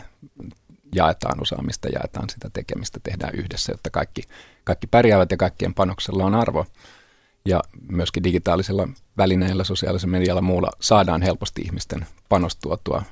jaetaan 0.96 1.42
osaamista, 1.42 1.90
jaetaan 1.90 2.30
sitä 2.30 2.50
tekemistä, 2.54 3.00
tehdään 3.04 3.36
yhdessä, 3.36 3.72
jotta 3.72 3.90
kaikki, 3.90 4.22
kaikki 4.64 4.88
pärjäävät 4.88 5.32
ja 5.32 5.38
kaikkien 5.38 5.74
panoksella 5.74 6.26
on 6.26 6.36
arvo. 6.36 6.66
Ja 7.46 7.62
myöskin 7.92 8.24
digitaalisella 8.24 8.88
välineillä, 9.18 9.64
sosiaalisella 9.64 10.12
medialla 10.12 10.42
muulla 10.42 10.72
saadaan 10.80 11.22
helposti 11.22 11.62
ihmisten 11.62 12.06
panostuotua 12.30 13.04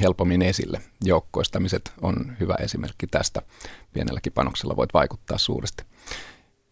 helpommin 0.00 0.42
esille. 0.42 0.80
Joukkoistamiset 1.04 1.92
on 2.02 2.36
hyvä 2.40 2.54
esimerkki 2.54 3.06
tästä. 3.06 3.42
Pienelläkin 3.92 4.32
panoksella 4.32 4.76
voit 4.76 4.94
vaikuttaa 4.94 5.38
suuresti. 5.38 5.84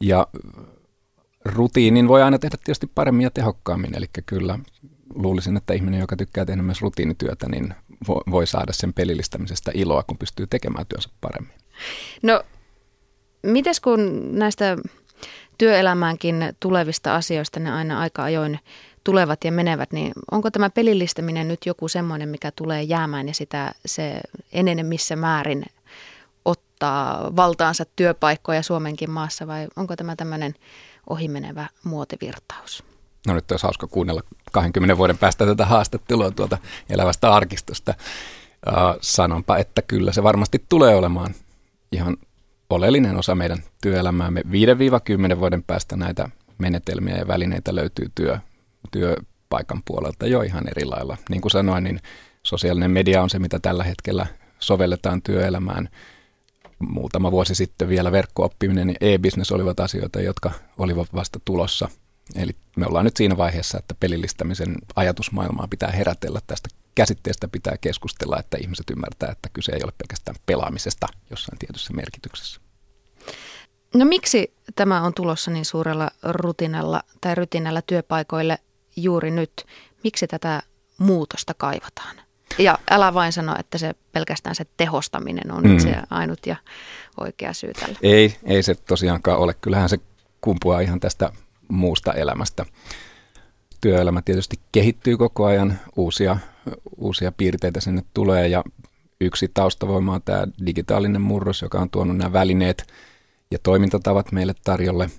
Ja 0.00 0.26
rutiinin 1.44 2.08
voi 2.08 2.22
aina 2.22 2.38
tehdä 2.38 2.56
tietysti 2.64 2.86
paremmin 2.86 3.24
ja 3.24 3.30
tehokkaammin, 3.30 3.96
eli 3.96 4.06
kyllä 4.26 4.58
luulisin, 5.14 5.56
että 5.56 5.74
ihminen, 5.74 6.00
joka 6.00 6.16
tykkää 6.16 6.44
tehdä 6.44 6.62
myös 6.62 6.82
rutiinityötä, 6.82 7.48
niin 7.48 7.74
voi 8.30 8.46
saada 8.46 8.72
sen 8.72 8.92
pelillistämisestä 8.92 9.70
iloa, 9.74 10.02
kun 10.02 10.18
pystyy 10.18 10.46
tekemään 10.46 10.86
työnsä 10.86 11.08
paremmin. 11.20 11.54
No, 12.22 12.42
mites 13.42 13.80
kun 13.80 14.30
näistä 14.38 14.76
työelämäänkin 15.58 16.36
tulevista 16.60 17.14
asioista 17.14 17.60
ne 17.60 17.72
aina 17.72 18.00
aika 18.00 18.22
ajoin 18.22 18.58
tulevat 19.04 19.44
ja 19.44 19.52
menevät, 19.52 19.92
niin 19.92 20.12
onko 20.30 20.50
tämä 20.50 20.70
pelillistäminen 20.70 21.48
nyt 21.48 21.66
joku 21.66 21.88
semmoinen, 21.88 22.28
mikä 22.28 22.50
tulee 22.56 22.82
jäämään 22.82 23.28
ja 23.28 23.34
sitä 23.34 23.74
se 23.86 24.20
missä 24.82 25.16
määrin 25.16 25.64
ottaa 26.44 27.36
valtaansa 27.36 27.84
työpaikkoja 27.96 28.62
Suomenkin 28.62 29.10
maassa 29.10 29.46
vai 29.46 29.66
onko 29.76 29.96
tämä 29.96 30.16
tämmöinen 30.16 30.54
ohimenevä 31.10 31.66
muotivirtaus? 31.84 32.95
No 33.26 33.34
nyt 33.34 33.50
olisi 33.50 33.62
hauska 33.62 33.86
kuunnella 33.86 34.22
20 34.52 34.98
vuoden 34.98 35.18
päästä 35.18 35.46
tätä 35.46 35.66
haastattelua 35.66 36.30
tuolta 36.30 36.58
elävästä 36.90 37.32
arkistosta. 37.34 37.94
Uh, 38.66 38.98
sanonpa, 39.00 39.56
että 39.56 39.82
kyllä 39.82 40.12
se 40.12 40.22
varmasti 40.22 40.64
tulee 40.68 40.94
olemaan 40.94 41.34
ihan 41.92 42.16
oleellinen 42.70 43.16
osa 43.16 43.34
meidän 43.34 43.58
työelämäämme. 43.82 44.42
5-10 45.34 45.38
vuoden 45.38 45.62
päästä 45.62 45.96
näitä 45.96 46.28
menetelmiä 46.58 47.16
ja 47.16 47.28
välineitä 47.28 47.74
löytyy 47.74 48.10
työ, 48.14 48.38
työpaikan 48.92 49.82
puolelta 49.84 50.26
jo 50.26 50.42
ihan 50.42 50.68
eri 50.68 50.84
lailla. 50.84 51.16
Niin 51.30 51.40
kuin 51.40 51.52
sanoin, 51.52 51.84
niin 51.84 52.00
sosiaalinen 52.42 52.90
media 52.90 53.22
on 53.22 53.30
se, 53.30 53.38
mitä 53.38 53.58
tällä 53.58 53.84
hetkellä 53.84 54.26
sovelletaan 54.58 55.22
työelämään. 55.22 55.88
Muutama 56.78 57.32
vuosi 57.32 57.54
sitten 57.54 57.88
vielä 57.88 58.12
verkkooppiminen 58.12 58.88
ja 58.88 58.96
e-business 59.00 59.52
olivat 59.52 59.80
asioita, 59.80 60.20
jotka 60.20 60.50
olivat 60.78 61.14
vasta 61.14 61.40
tulossa. 61.44 61.88
Eli 62.34 62.56
me 62.76 62.86
ollaan 62.86 63.04
nyt 63.04 63.16
siinä 63.16 63.36
vaiheessa, 63.36 63.78
että 63.78 63.94
pelillistämisen 64.00 64.74
ajatusmaailmaa 64.96 65.68
pitää 65.68 65.90
herätellä 65.90 66.40
tästä 66.46 66.68
käsitteestä 66.94 67.48
pitää 67.48 67.76
keskustella, 67.80 68.38
että 68.38 68.56
ihmiset 68.60 68.90
ymmärtää, 68.90 69.32
että 69.32 69.48
kyse 69.52 69.72
ei 69.72 69.80
ole 69.84 69.92
pelkästään 69.98 70.36
pelaamisesta 70.46 71.06
jossain 71.30 71.58
tietyssä 71.58 71.92
merkityksessä. 71.92 72.60
No 73.94 74.04
miksi 74.04 74.54
tämä 74.76 75.02
on 75.02 75.14
tulossa 75.14 75.50
niin 75.50 75.64
suurella 75.64 76.10
rutinalla 76.22 77.02
tai 77.20 77.34
rytinällä 77.34 77.82
työpaikoille 77.82 78.58
juuri 78.96 79.30
nyt? 79.30 79.66
Miksi 80.04 80.26
tätä 80.26 80.62
muutosta 80.98 81.54
kaivataan? 81.54 82.16
Ja 82.58 82.78
älä 82.90 83.14
vain 83.14 83.32
sano, 83.32 83.56
että 83.58 83.78
se 83.78 83.94
pelkästään 84.12 84.54
se 84.54 84.66
tehostaminen 84.76 85.52
on 85.52 85.64
mm. 85.64 85.78
se 85.78 85.96
ainut 86.10 86.46
ja 86.46 86.56
oikea 87.20 87.52
syy 87.52 87.72
tälle. 87.72 87.98
Ei, 88.02 88.36
ei 88.44 88.62
se 88.62 88.74
tosiaankaan 88.74 89.38
ole. 89.38 89.54
Kyllähän 89.54 89.88
se 89.88 89.98
kumpuaa 90.40 90.80
ihan 90.80 91.00
tästä 91.00 91.32
muusta 91.68 92.12
elämästä. 92.12 92.66
Työelämä 93.80 94.22
tietysti 94.22 94.56
kehittyy 94.72 95.16
koko 95.16 95.44
ajan, 95.44 95.78
uusia, 95.96 96.38
uusia 96.96 97.32
piirteitä 97.32 97.80
sinne 97.80 98.02
tulee 98.14 98.48
ja 98.48 98.64
yksi 99.20 99.50
taustavoima 99.54 100.14
on 100.14 100.22
tämä 100.22 100.46
digitaalinen 100.66 101.22
murros, 101.22 101.62
joka 101.62 101.78
on 101.78 101.90
tuonut 101.90 102.16
nämä 102.16 102.32
välineet 102.32 102.86
ja 103.50 103.58
toimintatavat 103.62 104.32
meille 104.32 104.54
tarjolle. 104.64 105.10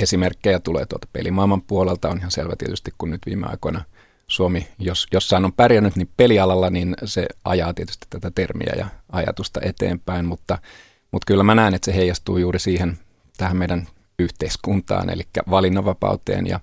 Esimerkkejä 0.00 0.60
tulee 0.60 0.86
tuolta 0.86 1.08
pelimaailman 1.12 1.62
puolelta, 1.62 2.08
on 2.08 2.18
ihan 2.18 2.30
selvä 2.30 2.54
tietysti, 2.58 2.90
kun 2.98 3.10
nyt 3.10 3.20
viime 3.26 3.46
aikoina 3.46 3.84
Suomi, 4.26 4.68
jos 4.78 5.06
jossain 5.12 5.44
on 5.44 5.52
pärjännyt, 5.52 5.96
niin 5.96 6.10
pelialalla, 6.16 6.70
niin 6.70 6.94
se 7.04 7.26
ajaa 7.44 7.74
tietysti 7.74 8.06
tätä 8.10 8.30
termiä 8.34 8.72
ja 8.76 8.86
ajatusta 9.12 9.60
eteenpäin, 9.62 10.26
mutta, 10.26 10.58
mutta 11.10 11.24
kyllä 11.26 11.42
mä 11.42 11.54
näen, 11.54 11.74
että 11.74 11.84
se 11.84 11.96
heijastuu 11.96 12.38
juuri 12.38 12.58
siihen 12.58 12.98
tähän 13.36 13.56
meidän 13.56 13.88
yhteiskuntaan, 14.18 15.10
eli 15.10 15.22
valinnanvapauteen 15.50 16.46
ja 16.46 16.60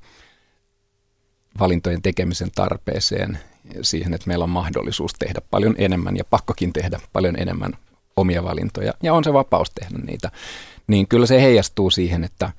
valintojen 1.60 2.02
tekemisen 2.02 2.52
tarpeeseen, 2.56 3.40
siihen, 3.82 4.14
että 4.14 4.28
meillä 4.28 4.44
on 4.44 4.50
mahdollisuus 4.50 5.14
tehdä 5.14 5.42
paljon 5.52 5.76
enemmän 5.78 6.18
ja 6.18 6.24
pakkokin 6.26 6.74
tehdä 6.74 7.00
paljon 7.14 7.36
enemmän 7.40 7.74
omia 8.18 8.44
valintoja 8.44 8.94
ja 9.04 9.14
on 9.14 9.24
se 9.24 9.34
vapaus 9.34 9.72
tehdä 9.72 9.98
niitä, 9.98 10.32
niin 10.88 11.08
kyllä 11.08 11.26
se 11.26 11.42
heijastuu 11.42 11.90
siihen, 11.92 12.24
että 12.24 12.52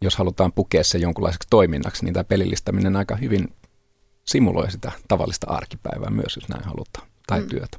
jos 0.00 0.16
halutaan 0.16 0.52
pukea 0.52 0.84
se 0.84 0.98
jonkunlaiseksi 0.98 1.48
toiminnaksi, 1.50 2.04
niin 2.04 2.14
tämä 2.14 2.24
pelillistäminen 2.24 2.96
aika 2.96 3.16
hyvin 3.16 3.54
simuloi 4.24 4.70
sitä 4.70 4.92
tavallista 5.08 5.46
arkipäivää 5.50 6.10
myös, 6.10 6.36
jos 6.36 6.48
näin 6.48 6.64
halutaan, 6.64 7.08
tai 7.26 7.40
mm. 7.40 7.48
työtä. 7.48 7.78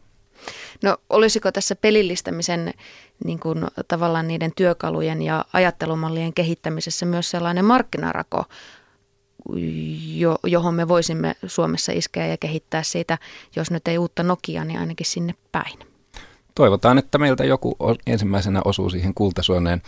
No 0.84 0.98
olisiko 1.10 1.52
tässä 1.52 1.76
pelillistämisen 1.76 2.74
niin 3.26 3.40
kuin, 3.40 3.66
tavallaan 3.88 4.28
niiden 4.28 4.52
työkalujen 4.56 5.22
ja 5.22 5.46
ajattelumallien 5.54 6.34
kehittämisessä 6.34 7.06
myös 7.06 7.32
sellainen 7.32 7.66
markkinarako, 7.66 8.44
jo, 10.16 10.40
johon 10.44 10.74
me 10.74 10.88
voisimme 10.88 11.36
Suomessa 11.46 11.92
iskeä 11.92 12.28
ja 12.28 12.38
kehittää 12.38 12.84
siitä, 12.84 13.18
jos 13.56 13.72
nyt 13.72 13.88
ei 13.88 13.98
uutta 13.98 14.24
Nokia, 14.24 14.66
niin 14.66 14.80
ainakin 14.80 15.06
sinne 15.06 15.36
päin. 15.52 15.80
Toivotaan, 16.56 16.98
että 16.98 17.18
meiltä 17.18 17.46
joku 17.46 17.76
ensimmäisenä 18.08 18.62
osuu 18.66 18.90
siihen 18.90 19.14
kultasuoneen. 19.14 19.82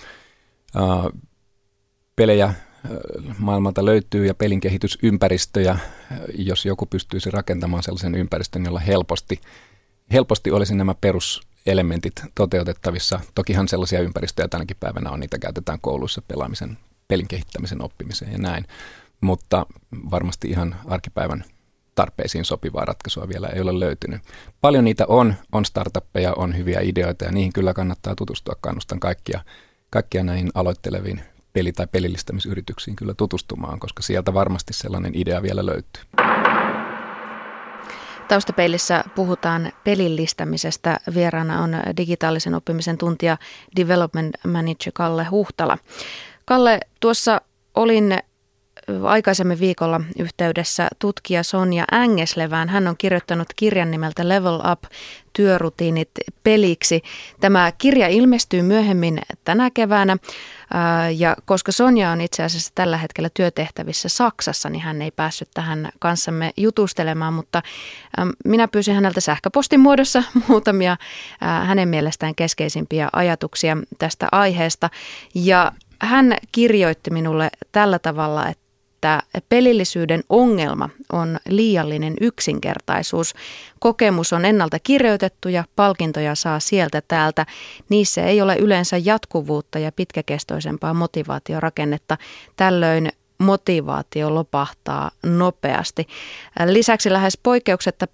pelejä 2.15 2.53
maailmalta 3.37 3.85
löytyy 3.85 4.25
ja 4.25 4.33
pelin 4.33 4.59
kehitysympäristöjä, 4.59 5.77
jos 6.33 6.65
joku 6.65 6.85
pystyisi 6.85 7.31
rakentamaan 7.31 7.83
sellaisen 7.83 8.15
ympäristön, 8.15 8.65
jolla 8.65 8.79
helposti, 8.79 9.41
helposti 10.13 10.51
olisi 10.51 10.75
nämä 10.75 10.95
peruselementit 11.01 12.13
toteutettavissa. 12.35 13.19
Tokihan 13.35 13.67
sellaisia 13.67 13.99
ympäristöjä 13.99 14.47
tänäkin 14.47 14.77
päivänä 14.79 15.11
on, 15.11 15.19
niitä 15.19 15.39
käytetään 15.39 15.79
kouluissa 15.81 16.21
pelaamisen, 16.27 16.77
pelin 17.07 17.27
kehittämisen 17.27 17.81
oppimiseen 17.81 18.31
ja 18.31 18.37
näin 18.37 18.65
mutta 19.21 19.65
varmasti 20.11 20.49
ihan 20.49 20.75
arkipäivän 20.87 21.43
tarpeisiin 21.95 22.45
sopivaa 22.45 22.85
ratkaisua 22.85 23.27
vielä 23.27 23.47
ei 23.47 23.61
ole 23.61 23.79
löytynyt. 23.79 24.21
Paljon 24.61 24.83
niitä 24.83 25.05
on, 25.07 25.33
on 25.51 25.65
startuppeja, 25.65 26.33
on 26.33 26.57
hyviä 26.57 26.79
ideoita 26.83 27.25
ja 27.25 27.31
niihin 27.31 27.53
kyllä 27.53 27.73
kannattaa 27.73 28.15
tutustua. 28.15 28.55
Kannustan 28.61 28.99
kaikkia, 28.99 29.41
kaikkia 29.89 30.23
näihin 30.23 30.49
aloitteleviin 30.53 31.21
peli- 31.53 31.71
tai 31.71 31.87
pelillistämisyrityksiin 31.91 32.95
kyllä 32.95 33.13
tutustumaan, 33.13 33.79
koska 33.79 34.01
sieltä 34.01 34.33
varmasti 34.33 34.73
sellainen 34.73 35.11
idea 35.15 35.41
vielä 35.41 35.65
löytyy. 35.65 36.03
Taustapeilissä 38.31 39.03
puhutaan 39.15 39.71
pelillistämisestä. 39.83 40.99
Vieraana 41.13 41.63
on 41.63 41.75
digitaalisen 41.97 42.55
oppimisen 42.55 42.97
tuntija 42.97 43.37
Development 43.75 44.35
Manager 44.47 44.91
Kalle 44.93 45.23
Huhtala. 45.23 45.77
Kalle, 46.45 46.79
tuossa 46.99 47.41
olin 47.75 48.17
aikaisemmin 49.03 49.59
viikolla 49.59 50.01
yhteydessä 50.19 50.87
tutkija 50.99 51.43
Sonja 51.43 51.85
Ängeslevään. 51.91 52.69
Hän 52.69 52.87
on 52.87 52.95
kirjoittanut 52.97 53.47
kirjan 53.55 53.91
nimeltä 53.91 54.29
Level 54.29 54.59
Up, 54.71 54.83
työrutiinit 55.33 56.09
peliksi. 56.43 57.01
Tämä 57.39 57.71
kirja 57.77 58.07
ilmestyy 58.07 58.61
myöhemmin 58.61 59.19
tänä 59.43 59.69
keväänä 59.73 60.17
ja 61.17 61.35
koska 61.45 61.71
Sonja 61.71 62.11
on 62.11 62.21
itse 62.21 62.43
asiassa 62.43 62.71
tällä 62.75 62.97
hetkellä 62.97 63.29
työtehtävissä 63.33 64.09
Saksassa, 64.09 64.69
niin 64.69 64.81
hän 64.81 65.01
ei 65.01 65.11
päässyt 65.11 65.49
tähän 65.53 65.89
kanssamme 65.99 66.51
jutustelemaan, 66.57 67.33
mutta 67.33 67.61
minä 68.45 68.67
pyysin 68.67 68.95
häneltä 68.95 69.21
sähköpostin 69.21 69.79
muodossa 69.79 70.23
muutamia 70.47 70.97
hänen 71.41 71.89
mielestään 71.89 72.35
keskeisimpiä 72.35 73.09
ajatuksia 73.13 73.77
tästä 73.97 74.27
aiheesta 74.31 74.89
ja 75.35 75.71
hän 76.01 76.37
kirjoitti 76.51 77.11
minulle 77.11 77.49
tällä 77.71 77.99
tavalla, 77.99 78.47
että 78.47 78.60
että 79.01 79.23
pelillisyyden 79.49 80.23
ongelma 80.29 80.89
on 81.11 81.39
liiallinen 81.49 82.13
yksinkertaisuus. 82.21 83.33
Kokemus 83.79 84.33
on 84.33 84.45
ennalta 84.45 84.79
kirjoitettu 84.79 85.49
ja 85.49 85.63
palkintoja 85.75 86.35
saa 86.35 86.59
sieltä 86.59 87.01
täältä. 87.07 87.45
Niissä 87.89 88.25
ei 88.25 88.41
ole 88.41 88.55
yleensä 88.55 88.97
jatkuvuutta 88.97 89.79
ja 89.79 89.91
pitkäkestoisempaa 89.91 90.93
motivaatiorakennetta. 90.93 92.17
Tällöin 92.55 93.11
motivaatio 93.41 94.35
lopahtaa 94.35 95.11
nopeasti. 95.23 96.07
Lisäksi 96.65 97.13
lähes 97.13 97.37
poikkeuksetta 97.37 98.07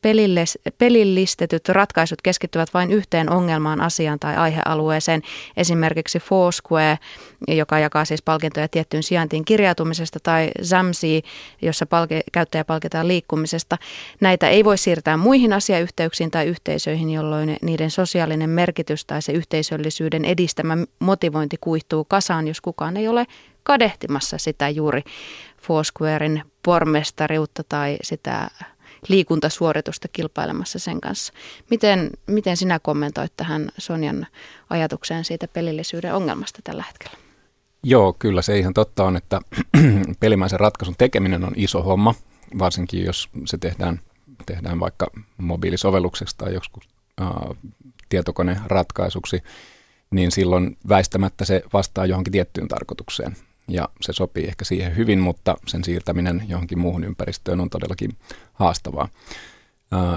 pelillistetyt 0.77 1.69
ratkaisut 1.69 2.21
keskittyvät 2.21 2.73
vain 2.73 2.91
yhteen 2.91 3.29
ongelmaan, 3.29 3.81
asiaan 3.81 4.19
tai 4.19 4.35
aihealueeseen. 4.35 5.21
Esimerkiksi 5.57 6.19
Foursquare, 6.19 6.99
joka 7.47 7.79
jakaa 7.79 8.05
siis 8.05 8.21
palkintoja 8.21 8.67
tiettyyn 8.67 9.03
sijaintiin 9.03 9.45
kirjautumisesta, 9.45 10.19
tai 10.23 10.51
Zamsi, 10.63 11.23
jossa 11.61 11.85
palke- 11.85 12.23
käyttäjä 12.31 12.65
palkitaan 12.65 13.07
liikkumisesta. 13.07 13.77
Näitä 14.21 14.49
ei 14.49 14.65
voi 14.65 14.77
siirtää 14.77 15.17
muihin 15.17 15.53
asiayhteyksiin 15.53 16.31
tai 16.31 16.45
yhteisöihin, 16.45 17.09
jolloin 17.09 17.57
niiden 17.61 17.91
sosiaalinen 17.91 18.49
merkitys 18.49 19.05
tai 19.05 19.21
se 19.21 19.31
yhteisöllisyyden 19.31 20.25
edistämä 20.25 20.77
motivointi 20.99 21.57
kuihtuu 21.61 22.05
kasaan, 22.05 22.47
jos 22.47 22.61
kukaan 22.61 22.97
ei 22.97 23.07
ole 23.07 23.25
kadehtimassa 23.67 24.37
sitä 24.37 24.69
juuri 24.69 25.03
Foursquarein 25.61 26.43
pormestariutta 26.63 27.63
tai 27.69 27.97
sitä 28.03 28.49
liikuntasuoritusta 29.07 30.07
kilpailemassa 30.07 30.79
sen 30.79 31.01
kanssa. 31.01 31.33
Miten, 31.69 32.09
miten 32.27 32.57
sinä 32.57 32.79
kommentoit 32.79 33.33
tähän 33.37 33.69
Sonjan 33.77 34.27
ajatukseen 34.69 35.25
siitä 35.25 35.47
pelillisyyden 35.47 36.13
ongelmasta 36.13 36.59
tällä 36.63 36.83
hetkellä? 36.87 37.17
Joo, 37.83 38.13
kyllä 38.19 38.41
se 38.41 38.59
ihan 38.59 38.73
totta 38.73 39.03
on, 39.03 39.17
että 39.17 39.41
pelimäisen 40.19 40.59
ratkaisun 40.59 40.95
tekeminen 40.97 41.43
on 41.43 41.53
iso 41.55 41.83
homma. 41.83 42.15
varsinkin 42.59 43.05
jos 43.05 43.29
se 43.45 43.57
tehdään, 43.57 43.99
tehdään 44.45 44.79
vaikka 44.79 45.07
mobiilisovelluksesta 45.37 46.45
tai 46.45 46.53
joskus 46.53 46.89
äh, 47.21 47.27
tietokoneratkaisuksi, 48.09 49.43
niin 50.11 50.31
silloin 50.31 50.77
väistämättä 50.89 51.45
se 51.45 51.63
vastaa 51.73 52.05
johonkin 52.05 52.31
tiettyyn 52.31 52.67
tarkoitukseen. 52.67 53.35
Ja 53.67 53.89
se 54.01 54.13
sopii 54.13 54.47
ehkä 54.47 54.65
siihen 54.65 54.95
hyvin, 54.95 55.19
mutta 55.19 55.55
sen 55.67 55.83
siirtäminen 55.83 56.43
johonkin 56.47 56.79
muuhun 56.79 57.03
ympäristöön 57.03 57.59
on 57.59 57.69
todellakin 57.69 58.17
haastavaa. 58.53 59.09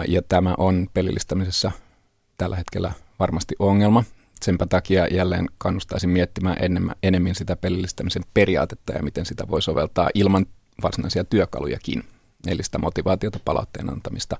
Ja 0.08 0.22
tämä 0.22 0.54
on 0.58 0.88
pelillistämisessä 0.94 1.72
tällä 2.38 2.56
hetkellä 2.56 2.92
varmasti 3.18 3.54
ongelma. 3.58 4.04
Senpä 4.44 4.66
takia 4.66 5.06
jälleen 5.06 5.46
kannustaisin 5.58 6.10
miettimään 6.10 6.56
enemmän, 6.60 6.96
enemmän 7.02 7.34
sitä 7.34 7.56
pelillistämisen 7.56 8.22
periaatetta 8.34 8.92
ja 8.92 9.02
miten 9.02 9.26
sitä 9.26 9.48
voi 9.48 9.62
soveltaa 9.62 10.10
ilman 10.14 10.46
varsinaisia 10.82 11.24
työkalujakin. 11.24 12.04
Eli 12.46 12.62
sitä 12.62 12.78
motivaatiota, 12.78 13.38
palautteen 13.44 13.90
antamista, 13.90 14.36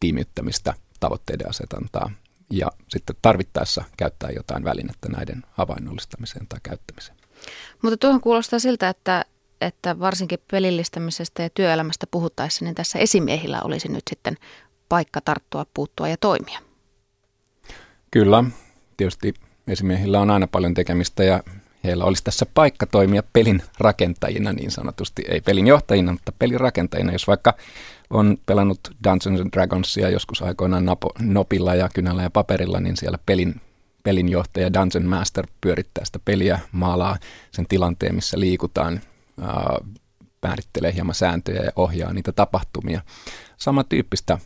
tiimiyttämistä, 0.00 0.74
tavoitteiden 1.00 1.50
asetantaa 1.50 2.10
ja 2.50 2.70
sitten 2.88 3.16
tarvittaessa 3.22 3.84
käyttää 3.96 4.30
jotain 4.30 4.64
välinettä 4.64 5.08
näiden 5.08 5.42
havainnollistamiseen 5.50 6.46
tai 6.48 6.60
käyttämiseen. 6.62 7.17
Mutta 7.82 7.96
tuohon 7.96 8.20
kuulostaa 8.20 8.58
siltä, 8.58 8.88
että, 8.88 9.24
että 9.60 9.98
varsinkin 9.98 10.38
pelillistämisestä 10.50 11.42
ja 11.42 11.50
työelämästä 11.50 12.06
puhuttaessa, 12.10 12.64
niin 12.64 12.74
tässä 12.74 12.98
esimiehillä 12.98 13.60
olisi 13.64 13.88
nyt 13.88 14.04
sitten 14.10 14.36
paikka 14.88 15.20
tarttua, 15.20 15.66
puuttua 15.74 16.08
ja 16.08 16.16
toimia. 16.16 16.58
Kyllä, 18.10 18.44
tietysti 18.96 19.34
esimiehillä 19.68 20.20
on 20.20 20.30
aina 20.30 20.46
paljon 20.46 20.74
tekemistä 20.74 21.24
ja 21.24 21.42
heillä 21.84 22.04
olisi 22.04 22.24
tässä 22.24 22.46
paikka 22.54 22.86
toimia 22.86 23.22
pelin 23.32 23.62
rakentajina 23.78 24.52
niin 24.52 24.70
sanotusti, 24.70 25.24
ei 25.28 25.40
pelin 25.40 25.66
johtajina, 25.66 26.12
mutta 26.12 26.32
pelin 26.38 26.60
rakentajina. 26.60 27.12
Jos 27.12 27.26
vaikka 27.26 27.54
on 28.10 28.38
pelannut 28.46 28.80
Dungeons 29.04 29.40
and 29.40 29.50
Dragonsia 29.52 30.10
joskus 30.10 30.42
aikoinaan 30.42 30.84
napo, 30.84 31.10
nopilla 31.18 31.74
ja 31.74 31.88
kynällä 31.94 32.22
ja 32.22 32.30
paperilla, 32.30 32.80
niin 32.80 32.96
siellä 32.96 33.18
pelin, 33.26 33.60
pelinjohtaja 34.08 34.72
Dungeon 34.72 35.06
Master 35.06 35.46
pyörittää 35.60 36.04
sitä 36.04 36.18
peliä, 36.24 36.58
maalaa 36.72 37.16
sen 37.50 37.66
tilanteen, 37.68 38.14
missä 38.14 38.40
liikutaan, 38.40 39.00
ää, 39.40 39.78
määrittelee 40.42 40.94
hieman 40.94 41.14
sääntöjä 41.14 41.62
ja 41.62 41.72
ohjaa 41.76 42.12
niitä 42.12 42.32
tapahtumia. 42.32 43.00
Samantyyppistä 43.56 44.38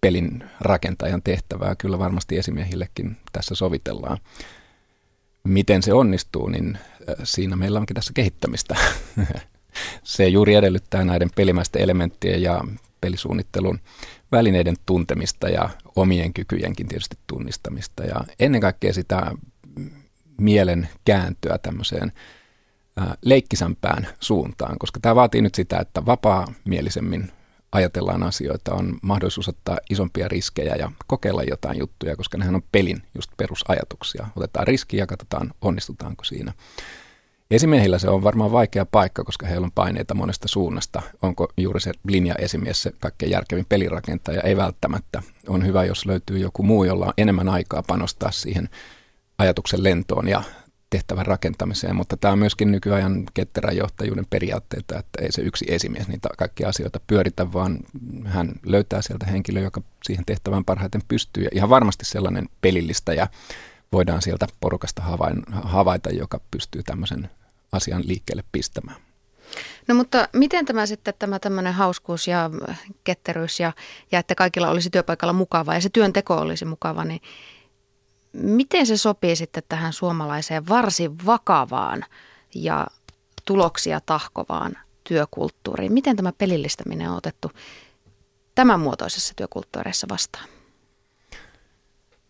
pelin 0.00 0.44
rakentajan 0.60 1.22
tehtävää 1.22 1.74
kyllä 1.74 1.98
varmasti 1.98 2.38
esimiehillekin 2.38 3.16
tässä 3.32 3.54
sovitellaan. 3.54 4.18
Miten 5.44 5.82
se 5.82 5.92
onnistuu, 5.92 6.48
niin 6.48 6.78
siinä 7.24 7.56
meillä 7.56 7.78
onkin 7.78 7.94
tässä 7.94 8.12
kehittämistä. 8.14 8.76
se 10.04 10.28
juuri 10.28 10.54
edellyttää 10.54 11.04
näiden 11.04 11.30
pelimäisten 11.36 11.82
elementtien 11.82 12.42
ja 12.42 12.64
pelisuunnittelun 13.00 13.80
välineiden 14.32 14.76
tuntemista 14.86 15.48
ja 15.48 15.70
omien 15.96 16.32
kykyjenkin 16.34 16.88
tietysti 16.88 17.18
tunnistamista 17.26 18.04
ja 18.04 18.24
ennen 18.38 18.60
kaikkea 18.60 18.92
sitä 18.92 19.32
mielen 20.40 20.88
kääntöä 21.04 21.58
tämmöiseen 21.58 22.12
leikkisämpään 23.24 24.08
suuntaan, 24.20 24.78
koska 24.78 25.00
tämä 25.00 25.14
vaatii 25.14 25.42
nyt 25.42 25.54
sitä, 25.54 25.78
että 25.78 26.06
vapaa-mielisemmin 26.06 27.32
ajatellaan 27.72 28.22
asioita, 28.22 28.74
on 28.74 28.98
mahdollisuus 29.02 29.48
ottaa 29.48 29.78
isompia 29.90 30.28
riskejä 30.28 30.74
ja 30.74 30.92
kokeilla 31.06 31.42
jotain 31.42 31.78
juttuja, 31.78 32.16
koska 32.16 32.38
nehän 32.38 32.54
on 32.54 32.62
pelin 32.72 33.02
just 33.14 33.30
perusajatuksia. 33.36 34.26
Otetaan 34.36 34.66
riskiä 34.66 35.02
ja 35.02 35.06
katsotaan, 35.06 35.52
onnistutaanko 35.60 36.24
siinä. 36.24 36.52
Esimiehillä 37.50 37.98
se 37.98 38.08
on 38.08 38.22
varmaan 38.22 38.52
vaikea 38.52 38.86
paikka, 38.86 39.24
koska 39.24 39.46
heillä 39.46 39.64
on 39.64 39.72
paineita 39.72 40.14
monesta 40.14 40.48
suunnasta. 40.48 41.02
Onko 41.22 41.48
juuri 41.56 41.80
se 41.80 41.92
linja 42.08 42.34
esimies 42.34 42.82
se 42.82 42.92
kaikkein 43.00 43.32
järkevin 43.32 43.66
pelirakentaja? 43.68 44.40
Ei 44.40 44.56
välttämättä. 44.56 45.22
On 45.48 45.66
hyvä, 45.66 45.84
jos 45.84 46.06
löytyy 46.06 46.38
joku 46.38 46.62
muu, 46.62 46.84
jolla 46.84 47.06
on 47.06 47.12
enemmän 47.18 47.48
aikaa 47.48 47.82
panostaa 47.82 48.30
siihen 48.30 48.68
ajatuksen 49.38 49.84
lentoon 49.84 50.28
ja 50.28 50.42
tehtävän 50.90 51.26
rakentamiseen, 51.26 51.96
mutta 51.96 52.16
tämä 52.16 52.32
on 52.32 52.38
myöskin 52.38 52.70
nykyajan 52.70 53.26
ketterän 53.34 53.76
johtajuuden 53.76 54.26
periaatteita, 54.30 54.98
että 54.98 55.22
ei 55.22 55.32
se 55.32 55.42
yksi 55.42 55.64
esimies 55.68 56.08
niitä 56.08 56.28
kaikkia 56.38 56.68
asioita 56.68 57.00
pyöritä, 57.06 57.52
vaan 57.52 57.78
hän 58.24 58.52
löytää 58.62 59.02
sieltä 59.02 59.26
henkilö, 59.26 59.60
joka 59.60 59.82
siihen 60.02 60.24
tehtävään 60.24 60.64
parhaiten 60.64 61.02
pystyy. 61.08 61.44
Ja 61.44 61.50
ihan 61.52 61.70
varmasti 61.70 62.04
sellainen 62.04 62.48
pelillistä 62.60 63.14
ja 63.14 63.26
voidaan 63.92 64.22
sieltä 64.22 64.46
porukasta 64.60 65.02
havaita, 65.62 66.10
joka 66.10 66.40
pystyy 66.50 66.82
tämmöisen 66.82 67.30
asian 67.72 68.02
liikkeelle 68.06 68.44
pistämään. 68.52 68.96
No 69.88 69.94
mutta 69.94 70.28
miten 70.32 70.66
tämä 70.66 70.86
sitten 70.86 71.14
tämä 71.18 71.38
tämmöinen 71.38 71.74
hauskuus 71.74 72.28
ja 72.28 72.50
ketteryys 73.04 73.60
ja, 73.60 73.72
ja 74.12 74.18
että 74.18 74.34
kaikilla 74.34 74.70
olisi 74.70 74.90
työpaikalla 74.90 75.32
mukava 75.32 75.74
ja 75.74 75.80
se 75.80 75.88
työnteko 75.88 76.34
olisi 76.34 76.64
mukava, 76.64 77.04
niin 77.04 77.20
Miten 78.42 78.86
se 78.86 78.96
sopii 78.96 79.36
sitten 79.36 79.62
tähän 79.68 79.92
suomalaiseen 79.92 80.68
varsin 80.68 81.26
vakavaan 81.26 82.04
ja 82.54 82.86
tuloksia 83.44 84.00
tahkovaan 84.00 84.78
työkulttuuriin? 85.04 85.92
Miten 85.92 86.16
tämä 86.16 86.32
pelillistäminen 86.32 87.10
on 87.10 87.16
otettu 87.16 87.50
tämän 88.54 88.80
muotoisessa 88.80 89.34
työkulttuurissa 89.36 90.06
vastaan? 90.10 90.48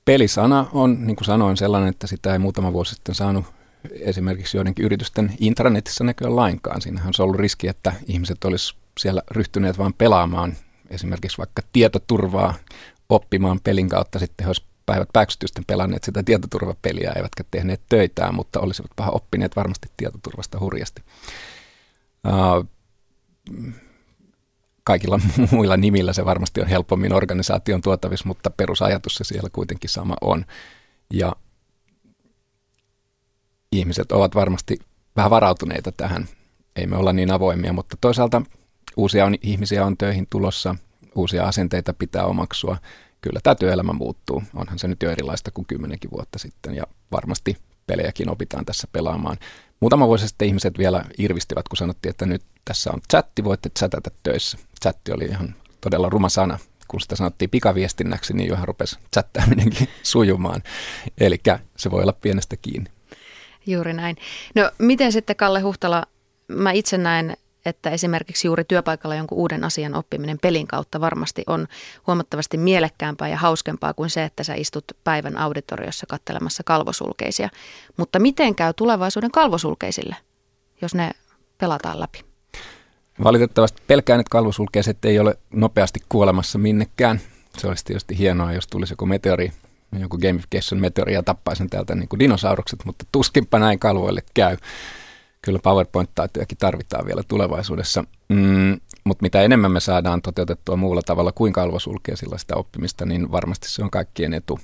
Pelisana 0.06 0.66
on, 0.72 1.06
niin 1.06 1.16
kuin 1.16 1.24
sanoin, 1.24 1.56
sellainen, 1.56 1.90
että 1.90 2.06
sitä 2.06 2.32
ei 2.32 2.38
muutama 2.38 2.72
vuosi 2.72 2.94
sitten 2.94 3.14
saanut 3.14 3.44
esimerkiksi 3.92 4.56
joidenkin 4.56 4.84
yritysten 4.84 5.32
intranetissä 5.40 6.04
näkyä 6.04 6.36
lainkaan. 6.36 6.82
Siinähän 6.82 7.12
on 7.18 7.24
ollut 7.24 7.40
riski, 7.40 7.68
että 7.68 7.92
ihmiset 8.06 8.44
olisi 8.44 8.74
siellä 9.00 9.22
ryhtyneet 9.30 9.78
vain 9.78 9.94
pelaamaan 9.94 10.56
esimerkiksi 10.90 11.38
vaikka 11.38 11.62
tietoturvaa 11.72 12.54
oppimaan 13.08 13.60
pelin 13.64 13.88
kautta. 13.88 14.18
Sitten 14.18 14.44
he 14.44 14.48
olisivat 14.48 14.70
päivät 14.86 15.08
pääksytysten 15.12 15.64
pelanneet 15.66 16.04
sitä 16.04 16.22
tietoturvapeliä, 16.22 17.12
eivätkä 17.16 17.44
tehneet 17.50 17.80
töitään, 17.88 18.34
mutta 18.34 18.60
olisivat 18.60 18.90
vähän 18.98 19.14
oppineet 19.14 19.56
varmasti 19.56 19.88
tietoturvasta 19.96 20.60
hurjasti. 20.60 21.02
Uh, 22.26 22.68
kaikilla 24.86 25.20
muilla 25.52 25.76
nimillä 25.76 26.12
se 26.12 26.24
varmasti 26.24 26.60
on 26.60 26.66
helpommin 26.66 27.12
organisaation 27.12 27.80
tuotavissa, 27.82 28.28
mutta 28.28 28.50
perusajatus 28.50 29.14
se 29.14 29.24
siellä 29.24 29.50
kuitenkin 29.52 29.90
sama 29.90 30.14
on. 30.20 30.44
Ja 31.12 31.32
ihmiset 33.72 34.12
ovat 34.12 34.34
varmasti 34.34 34.76
vähän 35.16 35.30
varautuneita 35.30 35.92
tähän. 35.92 36.28
Ei 36.76 36.86
me 36.86 36.96
olla 36.96 37.12
niin 37.12 37.30
avoimia, 37.30 37.72
mutta 37.72 37.96
toisaalta 38.00 38.42
uusia 38.96 39.26
on, 39.26 39.34
ihmisiä 39.42 39.86
on 39.86 39.96
töihin 39.96 40.26
tulossa, 40.30 40.74
uusia 41.14 41.44
asenteita 41.44 41.94
pitää 41.94 42.24
omaksua– 42.24 42.76
kyllä 43.26 43.40
tämä 43.42 43.54
työelämä 43.54 43.92
muuttuu. 43.92 44.42
Onhan 44.54 44.78
se 44.78 44.88
nyt 44.88 45.02
jo 45.02 45.10
erilaista 45.10 45.50
kuin 45.50 45.66
kymmenenkin 45.66 46.10
vuotta 46.10 46.38
sitten 46.38 46.74
ja 46.74 46.84
varmasti 47.12 47.56
pelejäkin 47.86 48.30
opitaan 48.30 48.64
tässä 48.64 48.88
pelaamaan. 48.92 49.36
Muutama 49.80 50.06
vuosi 50.06 50.28
sitten 50.28 50.48
ihmiset 50.48 50.78
vielä 50.78 51.04
irvistivät, 51.18 51.68
kun 51.68 51.76
sanottiin, 51.76 52.10
että 52.10 52.26
nyt 52.26 52.42
tässä 52.64 52.90
on 52.92 53.00
chatti, 53.10 53.44
voitte 53.44 53.70
chatata 53.78 54.10
töissä. 54.22 54.58
Chatti 54.82 55.12
oli 55.12 55.24
ihan 55.24 55.54
todella 55.80 56.08
ruma 56.08 56.28
sana. 56.28 56.58
Kun 56.88 57.00
sitä 57.00 57.16
sanottiin 57.16 57.50
pikaviestinnäksi, 57.50 58.34
niin 58.34 58.48
johan 58.48 58.68
rupesi 58.68 58.98
chattaaminenkin 59.14 59.88
sujumaan. 60.02 60.62
Eli 61.18 61.40
se 61.76 61.90
voi 61.90 62.02
olla 62.02 62.12
pienestä 62.12 62.56
kiinni. 62.56 62.90
Juuri 63.66 63.92
näin. 63.92 64.16
No 64.54 64.70
miten 64.78 65.12
sitten 65.12 65.36
Kalle 65.36 65.60
Huhtala, 65.60 66.02
mä 66.48 66.72
itse 66.72 66.98
näen 66.98 67.36
että 67.66 67.90
esimerkiksi 67.90 68.48
juuri 68.48 68.64
työpaikalla 68.64 69.14
jonkun 69.14 69.38
uuden 69.38 69.64
asian 69.64 69.94
oppiminen 69.94 70.38
pelin 70.42 70.66
kautta 70.66 71.00
varmasti 71.00 71.42
on 71.46 71.66
huomattavasti 72.06 72.58
mielekkäämpää 72.58 73.28
ja 73.28 73.36
hauskempaa 73.36 73.94
kuin 73.94 74.10
se, 74.10 74.24
että 74.24 74.44
sä 74.44 74.54
istut 74.54 74.84
päivän 75.04 75.38
auditoriossa 75.38 76.06
kattelemassa 76.06 76.62
kalvosulkeisia. 76.62 77.48
Mutta 77.96 78.18
miten 78.18 78.54
käy 78.54 78.72
tulevaisuuden 78.76 79.30
kalvosulkeisille, 79.30 80.16
jos 80.82 80.94
ne 80.94 81.10
pelataan 81.58 82.00
läpi? 82.00 82.24
Valitettavasti 83.24 83.82
pelkään, 83.86 84.20
että 84.20 84.30
kalvosulkeiset 84.30 85.04
ei 85.04 85.18
ole 85.18 85.38
nopeasti 85.50 86.00
kuolemassa 86.08 86.58
minnekään. 86.58 87.20
Se 87.58 87.68
olisi 87.68 87.84
tietysti 87.84 88.18
hienoa, 88.18 88.52
jos 88.52 88.66
tulisi 88.66 88.92
joku 88.92 89.06
meteori, 89.06 89.52
joku 89.98 90.18
gamification 90.18 90.80
meteori 90.80 91.12
ja 91.12 91.22
tappaisi 91.22 91.68
täältä 91.68 91.94
niin 91.94 92.08
kuin 92.08 92.20
dinosaurukset, 92.20 92.84
mutta 92.84 93.04
tuskinpa 93.12 93.58
näin 93.58 93.78
kalvoille 93.78 94.22
käy 94.34 94.56
kyllä 95.46 95.58
PowerPoint-taitojakin 95.62 96.58
tarvitaan 96.58 97.06
vielä 97.06 97.22
tulevaisuudessa. 97.28 98.04
Mm, 98.28 98.80
mutta 99.04 99.22
mitä 99.22 99.42
enemmän 99.42 99.72
me 99.72 99.80
saadaan 99.80 100.22
toteutettua 100.22 100.76
muulla 100.76 101.02
tavalla 101.02 101.32
kuin 101.32 101.52
kalvo 101.52 101.78
sulkee 101.78 102.16
sillä 102.16 102.38
sitä 102.38 102.56
oppimista, 102.56 103.06
niin 103.06 103.32
varmasti 103.32 103.68
se 103.70 103.82
on 103.82 103.90
kaikkien 103.90 104.34
etu. 104.34 104.58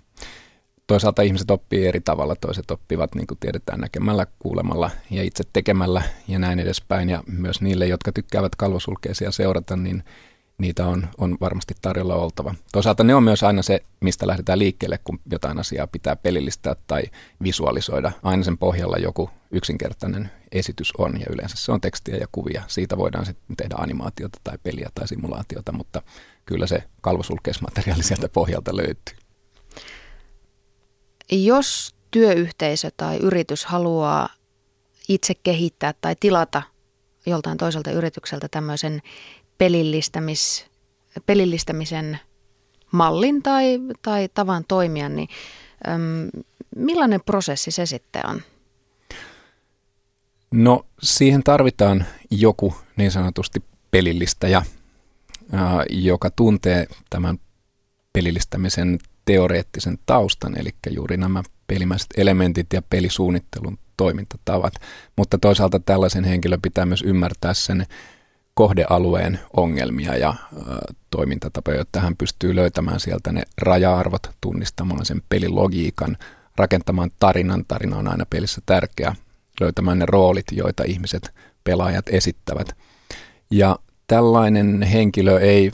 Toisaalta 0.86 1.22
ihmiset 1.22 1.50
oppii 1.50 1.86
eri 1.86 2.00
tavalla, 2.00 2.36
toiset 2.36 2.70
oppivat 2.70 3.14
niin 3.14 3.26
kuin 3.26 3.38
tiedetään 3.38 3.80
näkemällä, 3.80 4.26
kuulemalla 4.38 4.90
ja 5.10 5.22
itse 5.22 5.44
tekemällä 5.52 6.02
ja 6.28 6.38
näin 6.38 6.58
edespäin. 6.58 7.08
Ja 7.08 7.22
myös 7.26 7.60
niille, 7.60 7.86
jotka 7.86 8.12
tykkäävät 8.12 8.56
kalvosulkeisia 8.56 9.30
seurata, 9.30 9.76
niin 9.76 10.04
niitä 10.58 10.86
on, 10.86 11.08
on 11.18 11.36
varmasti 11.40 11.74
tarjolla 11.82 12.14
oltava. 12.14 12.54
Toisaalta 12.72 13.04
ne 13.04 13.14
on 13.14 13.22
myös 13.22 13.42
aina 13.42 13.62
se, 13.62 13.80
mistä 14.00 14.26
lähdetään 14.26 14.58
liikkeelle, 14.58 14.98
kun 15.04 15.20
jotain 15.30 15.58
asiaa 15.58 15.86
pitää 15.86 16.16
pelillistää 16.16 16.76
tai 16.86 17.02
visualisoida. 17.42 18.12
Aina 18.22 18.44
sen 18.44 18.58
pohjalla 18.58 18.96
joku 18.96 19.30
yksinkertainen 19.50 20.30
esitys 20.52 20.92
on 20.98 21.20
ja 21.20 21.26
yleensä 21.30 21.56
se 21.58 21.72
on 21.72 21.80
tekstiä 21.80 22.16
ja 22.16 22.26
kuvia. 22.32 22.62
Siitä 22.66 22.96
voidaan 22.96 23.26
sitten 23.26 23.56
tehdä 23.56 23.74
animaatiota 23.78 24.38
tai 24.44 24.58
peliä 24.62 24.90
tai 24.94 25.08
simulaatiota, 25.08 25.72
mutta 25.72 26.02
kyllä 26.44 26.66
se 26.66 26.84
kalvosulkeismateriaali 27.00 28.02
sieltä 28.02 28.28
pohjalta 28.28 28.76
löytyy. 28.76 29.16
Jos 31.32 31.94
työyhteisö 32.10 32.90
tai 32.96 33.16
yritys 33.16 33.64
haluaa 33.64 34.28
itse 35.08 35.34
kehittää 35.34 35.94
tai 36.00 36.16
tilata 36.20 36.62
joltain 37.26 37.58
toiselta 37.58 37.90
yritykseltä 37.90 38.48
tämmöisen 38.48 39.02
pelillistämis, 39.58 40.66
pelillistämisen 41.26 42.18
mallin 42.92 43.42
tai, 43.42 43.80
tai 44.02 44.28
tavan 44.34 44.64
toimia, 44.68 45.08
niin 45.08 45.28
äm, 45.88 46.42
millainen 46.76 47.20
prosessi 47.26 47.70
se 47.70 47.86
sitten 47.86 48.26
on? 48.26 48.42
No 50.52 50.86
siihen 51.02 51.42
tarvitaan 51.42 52.04
joku 52.30 52.74
niin 52.96 53.10
sanotusti 53.10 53.64
pelillistäjä, 53.90 54.62
ää, 55.52 55.84
joka 55.90 56.30
tuntee 56.30 56.86
tämän 57.10 57.38
pelillistämisen 58.12 58.98
teoreettisen 59.24 59.98
taustan, 60.06 60.58
eli 60.58 60.70
juuri 60.90 61.16
nämä 61.16 61.42
pelimäiset 61.66 62.08
elementit 62.16 62.66
ja 62.72 62.82
pelisuunnittelun 62.82 63.78
toimintatavat. 63.96 64.74
Mutta 65.16 65.38
toisaalta 65.38 65.80
tällaisen 65.80 66.24
henkilön 66.24 66.62
pitää 66.62 66.86
myös 66.86 67.02
ymmärtää 67.02 67.54
sen 67.54 67.86
kohdealueen 68.54 69.38
ongelmia 69.56 70.16
ja 70.16 70.34
toimintatapoja, 71.10 71.76
jotta 71.76 72.00
hän 72.00 72.16
pystyy 72.16 72.56
löytämään 72.56 73.00
sieltä 73.00 73.32
ne 73.32 73.42
raja-arvot, 73.58 74.30
tunnistamaan 74.40 75.06
sen 75.06 75.22
pelilogiikan, 75.28 76.16
rakentamaan 76.56 77.10
tarinan. 77.18 77.64
Tarina 77.68 77.96
on 77.96 78.08
aina 78.08 78.26
pelissä 78.30 78.60
tärkeä, 78.66 79.16
löytämään 79.60 79.98
ne 79.98 80.06
roolit, 80.06 80.46
joita 80.52 80.82
ihmiset, 80.86 81.34
pelaajat 81.64 82.08
esittävät. 82.08 82.76
Ja 83.50 83.78
tällainen 84.06 84.82
henkilö 84.82 85.40
ei, 85.40 85.72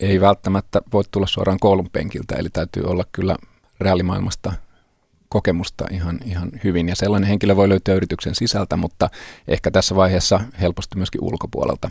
ei 0.00 0.20
välttämättä 0.20 0.82
voi 0.92 1.04
tulla 1.10 1.26
suoraan 1.26 1.58
koulun 1.60 1.90
penkiltä, 1.90 2.36
eli 2.36 2.48
täytyy 2.52 2.82
olla 2.82 3.04
kyllä 3.12 3.36
reaalimaailmasta 3.80 4.52
kokemusta 5.32 5.84
ihan, 5.90 6.18
ihan 6.24 6.50
hyvin. 6.64 6.88
Ja 6.88 6.96
sellainen 6.96 7.28
henkilö 7.28 7.56
voi 7.56 7.68
löytyä 7.68 7.94
yrityksen 7.94 8.34
sisältä, 8.34 8.76
mutta 8.76 9.10
ehkä 9.48 9.70
tässä 9.70 9.96
vaiheessa 9.96 10.40
helposti 10.60 10.96
myöskin 10.96 11.24
ulkopuolelta. 11.24 11.90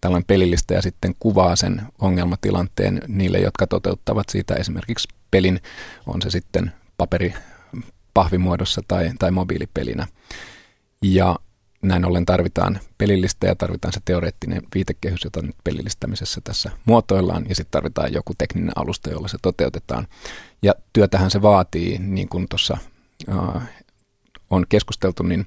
Tällainen 0.00 0.26
pelillistä 0.26 0.74
ja 0.74 0.82
sitten 0.82 1.14
kuvaa 1.18 1.56
sen 1.56 1.82
ongelmatilanteen 1.98 3.02
niille, 3.08 3.38
jotka 3.38 3.66
toteuttavat 3.66 4.28
siitä 4.28 4.54
esimerkiksi 4.54 5.08
pelin, 5.30 5.60
on 6.06 6.22
se 6.22 6.30
sitten 6.30 6.72
paperi 6.98 7.34
pahvimuodossa 8.14 8.82
tai, 8.88 9.10
tai 9.18 9.30
mobiilipelinä. 9.30 10.06
Ja 11.02 11.36
näin 11.82 12.04
ollen 12.04 12.26
tarvitaan 12.26 12.80
pelillistä 12.98 13.46
ja 13.46 13.54
tarvitaan 13.54 13.92
se 13.92 14.00
teoreettinen 14.04 14.62
viitekehys, 14.74 15.24
jota 15.24 15.42
nyt 15.42 15.56
pelillistämisessä 15.64 16.40
tässä 16.44 16.70
muotoillaan, 16.84 17.46
ja 17.48 17.54
sitten 17.54 17.70
tarvitaan 17.70 18.12
joku 18.12 18.32
tekninen 18.38 18.72
alusta, 18.76 19.10
jolla 19.10 19.28
se 19.28 19.38
toteutetaan. 19.42 20.06
Ja 20.62 20.74
työtähän 20.92 21.30
se 21.30 21.42
vaatii, 21.42 21.98
niin 21.98 22.28
kuin 22.28 22.48
tuossa 22.48 22.78
äh, 23.28 23.68
on 24.50 24.66
keskusteltu, 24.68 25.22
niin 25.22 25.46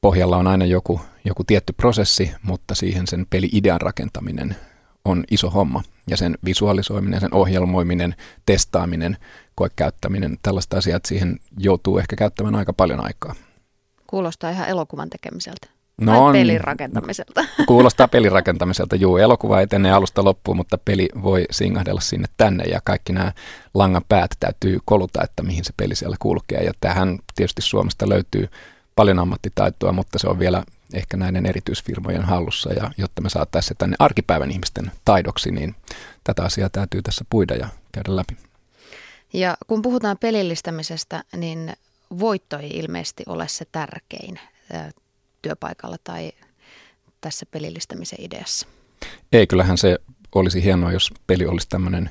pohjalla 0.00 0.36
on 0.36 0.46
aina 0.46 0.64
joku, 0.64 1.00
joku 1.24 1.44
tietty 1.44 1.72
prosessi, 1.72 2.30
mutta 2.42 2.74
siihen 2.74 3.06
sen 3.06 3.26
peli-idean 3.30 3.80
rakentaminen 3.80 4.56
on 5.04 5.24
iso 5.30 5.50
homma. 5.50 5.82
Ja 6.10 6.16
sen 6.16 6.38
visualisoiminen, 6.44 7.20
sen 7.20 7.34
ohjelmoiminen, 7.34 8.14
testaaminen, 8.46 9.16
koekäyttäminen, 9.54 10.38
tällaista 10.42 10.76
asiat 10.78 11.04
siihen 11.04 11.40
joutuu 11.58 11.98
ehkä 11.98 12.16
käyttämään 12.16 12.54
aika 12.54 12.72
paljon 12.72 13.04
aikaa. 13.04 13.34
Kuulostaa 14.14 14.50
ihan 14.50 14.68
elokuvan 14.68 15.10
tekemiseltä. 15.10 15.66
No 16.00 16.24
on, 16.24 16.32
pelin 16.32 16.60
rakentamiselta. 16.60 17.44
Kuulostaa 17.66 18.08
pelin 18.08 18.32
rakentamiselta, 18.32 18.96
juu. 18.96 19.16
Elokuva 19.16 19.60
etenee 19.60 19.92
alusta 19.92 20.24
loppuun, 20.24 20.56
mutta 20.56 20.78
peli 20.78 21.08
voi 21.22 21.44
singahdella 21.50 22.00
sinne 22.00 22.28
tänne 22.36 22.64
ja 22.64 22.80
kaikki 22.84 23.12
nämä 23.12 23.32
langan 23.74 24.02
päät 24.08 24.30
täytyy 24.40 24.78
koluta, 24.84 25.22
että 25.22 25.42
mihin 25.42 25.64
se 25.64 25.72
peli 25.76 25.94
siellä 25.94 26.16
kulkee. 26.18 26.62
Ja 26.62 26.72
tähän 26.80 27.18
tietysti 27.34 27.62
Suomesta 27.62 28.08
löytyy 28.08 28.48
paljon 28.96 29.18
ammattitaitoa, 29.18 29.92
mutta 29.92 30.18
se 30.18 30.28
on 30.28 30.38
vielä 30.38 30.62
ehkä 30.92 31.16
näiden 31.16 31.46
erityisfirmojen 31.46 32.24
hallussa. 32.24 32.72
Ja 32.72 32.90
jotta 32.98 33.22
me 33.22 33.30
saataisiin 33.30 33.68
se 33.68 33.74
tänne 33.74 33.96
arkipäivän 33.98 34.50
ihmisten 34.50 34.92
taidoksi, 35.04 35.50
niin 35.50 35.74
tätä 36.24 36.42
asiaa 36.42 36.68
täytyy 36.68 37.02
tässä 37.02 37.24
puida 37.30 37.54
ja 37.54 37.68
käydä 37.92 38.16
läpi. 38.16 38.36
Ja 39.32 39.56
kun 39.66 39.82
puhutaan 39.82 40.18
pelillistämisestä, 40.18 41.24
niin 41.36 41.72
voitto 42.18 42.58
ei 42.58 42.70
ilmeisesti 42.70 43.22
ole 43.26 43.48
se 43.48 43.64
tärkein 43.72 44.40
työpaikalla 45.42 45.96
tai 46.04 46.32
tässä 47.20 47.46
pelillistämisen 47.50 48.18
ideassa. 48.22 48.66
Ei, 49.32 49.46
kyllähän 49.46 49.78
se 49.78 49.98
olisi 50.34 50.64
hienoa, 50.64 50.92
jos 50.92 51.12
peli 51.26 51.46
olisi 51.46 51.68
tämmöinen 51.68 52.10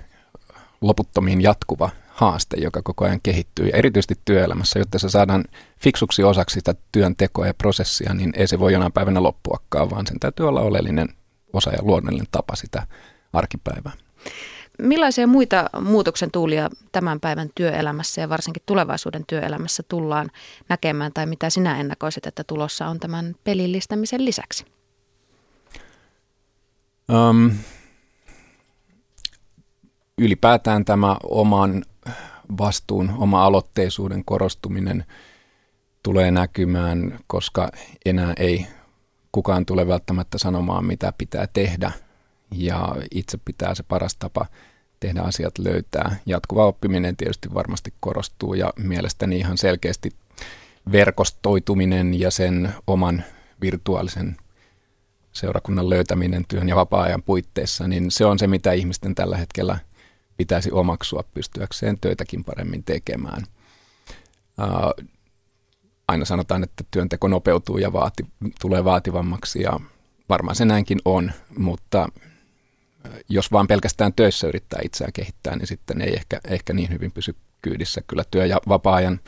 loputtomiin 0.81 1.41
jatkuva 1.41 1.89
haaste, 2.09 2.57
joka 2.57 2.81
koko 2.81 3.05
ajan 3.05 3.19
kehittyy. 3.23 3.67
Ja 3.67 3.77
erityisesti 3.77 4.15
työelämässä, 4.25 4.79
jotta 4.79 4.99
se 4.99 5.09
saadaan 5.09 5.45
fiksuksi 5.79 6.23
osaksi 6.23 6.53
sitä 6.53 6.75
työntekoa 6.91 7.47
ja 7.47 7.53
prosessia, 7.53 8.13
niin 8.13 8.33
ei 8.35 8.47
se 8.47 8.59
voi 8.59 8.73
jonain 8.73 8.91
päivänä 8.91 9.23
loppuakaan, 9.23 9.89
vaan 9.89 10.07
sen 10.07 10.19
täytyy 10.19 10.47
olla 10.47 10.61
oleellinen 10.61 11.09
osa 11.53 11.71
ja 11.71 11.79
luonnollinen 11.81 12.27
tapa 12.31 12.55
sitä 12.55 12.87
arkipäivää. 13.33 13.91
Millaisia 14.81 15.27
muita 15.27 15.69
muutoksen 15.81 16.31
tuulia 16.31 16.69
tämän 16.91 17.19
päivän 17.19 17.49
työelämässä 17.55 18.21
ja 18.21 18.29
varsinkin 18.29 18.63
tulevaisuuden 18.65 19.23
työelämässä 19.27 19.83
tullaan 19.87 20.31
näkemään 20.69 21.13
tai 21.13 21.25
mitä 21.25 21.49
sinä 21.49 21.79
ennakoisit, 21.79 22.25
että 22.25 22.43
tulossa 22.43 22.87
on 22.87 22.99
tämän 22.99 23.35
pelillistämisen 23.43 24.25
lisäksi? 24.25 24.65
Um, 27.29 27.51
ylipäätään 30.17 30.85
tämä 30.85 31.17
oman 31.23 31.85
vastuun, 32.57 33.11
oma 33.17 33.45
aloitteisuuden 33.45 34.25
korostuminen 34.25 35.05
tulee 36.03 36.31
näkymään, 36.31 37.19
koska 37.27 37.71
enää 38.05 38.33
ei 38.37 38.67
kukaan 39.31 39.65
tule 39.65 39.87
välttämättä 39.87 40.37
sanomaan, 40.37 40.85
mitä 40.85 41.13
pitää 41.17 41.47
tehdä– 41.53 41.91
ja 42.55 42.95
itse 43.11 43.37
pitää 43.45 43.75
se 43.75 43.83
paras 43.83 44.15
tapa 44.15 44.45
tehdä 44.99 45.21
asiat 45.21 45.57
löytää. 45.57 46.15
Jatkuva 46.25 46.65
oppiminen 46.65 47.17
tietysti 47.17 47.53
varmasti 47.53 47.93
korostuu 47.99 48.53
ja 48.53 48.73
mielestäni 48.77 49.37
ihan 49.37 49.57
selkeästi 49.57 50.11
verkostoituminen 50.91 52.19
ja 52.19 52.31
sen 52.31 52.73
oman 52.87 53.23
virtuaalisen 53.61 54.37
seurakunnan 55.31 55.89
löytäminen 55.89 56.45
työn 56.47 56.69
ja 56.69 56.75
vapaa-ajan 56.75 57.23
puitteissa, 57.23 57.87
niin 57.87 58.11
se 58.11 58.25
on 58.25 58.39
se, 58.39 58.47
mitä 58.47 58.71
ihmisten 58.71 59.15
tällä 59.15 59.37
hetkellä 59.37 59.79
pitäisi 60.37 60.71
omaksua 60.71 61.23
pystyäkseen 61.33 61.97
töitäkin 62.01 62.43
paremmin 62.43 62.83
tekemään. 62.83 63.43
Aina 66.07 66.25
sanotaan, 66.25 66.63
että 66.63 66.83
työnteko 66.91 67.27
nopeutuu 67.27 67.77
ja 67.77 67.93
vaati, 67.93 68.25
tulee 68.61 68.83
vaativammaksi 68.83 69.61
ja 69.61 69.79
varmaan 70.29 70.55
se 70.55 70.65
näinkin 70.65 70.99
on, 71.05 71.31
mutta 71.57 72.09
jos 73.29 73.51
vaan 73.51 73.67
pelkästään 73.67 74.13
töissä 74.13 74.47
yrittää 74.47 74.79
itseään 74.83 75.13
kehittää, 75.13 75.55
niin 75.55 75.67
sitten 75.67 76.01
ei 76.01 76.13
ehkä, 76.13 76.39
ehkä 76.47 76.73
niin 76.73 76.89
hyvin 76.89 77.11
pysy 77.11 77.35
kyydissä. 77.61 78.01
Kyllä 78.07 78.23
työ- 78.31 78.45
ja 78.45 78.59
vapaa-ajan 78.67 79.19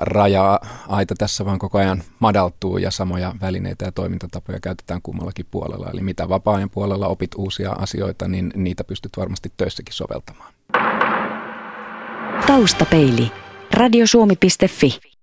raja-aita 0.00 1.14
tässä 1.18 1.44
vaan 1.44 1.58
koko 1.58 1.78
ajan 1.78 2.02
madaltuu 2.18 2.78
ja 2.78 2.90
samoja 2.90 3.34
välineitä 3.40 3.84
ja 3.84 3.92
toimintatapoja 3.92 4.60
käytetään 4.60 5.02
kummallakin 5.02 5.46
puolella. 5.50 5.90
Eli 5.90 6.00
mitä 6.00 6.28
vapaa-ajan 6.28 6.70
puolella 6.70 7.08
opit 7.08 7.30
uusia 7.36 7.72
asioita, 7.72 8.28
niin 8.28 8.52
niitä 8.56 8.84
pystyt 8.84 9.12
varmasti 9.16 9.52
töissäkin 9.56 9.94
soveltamaan. 9.94 10.54
Taustapeili. 12.46 13.32
Radiosuomi.fi 13.72 15.00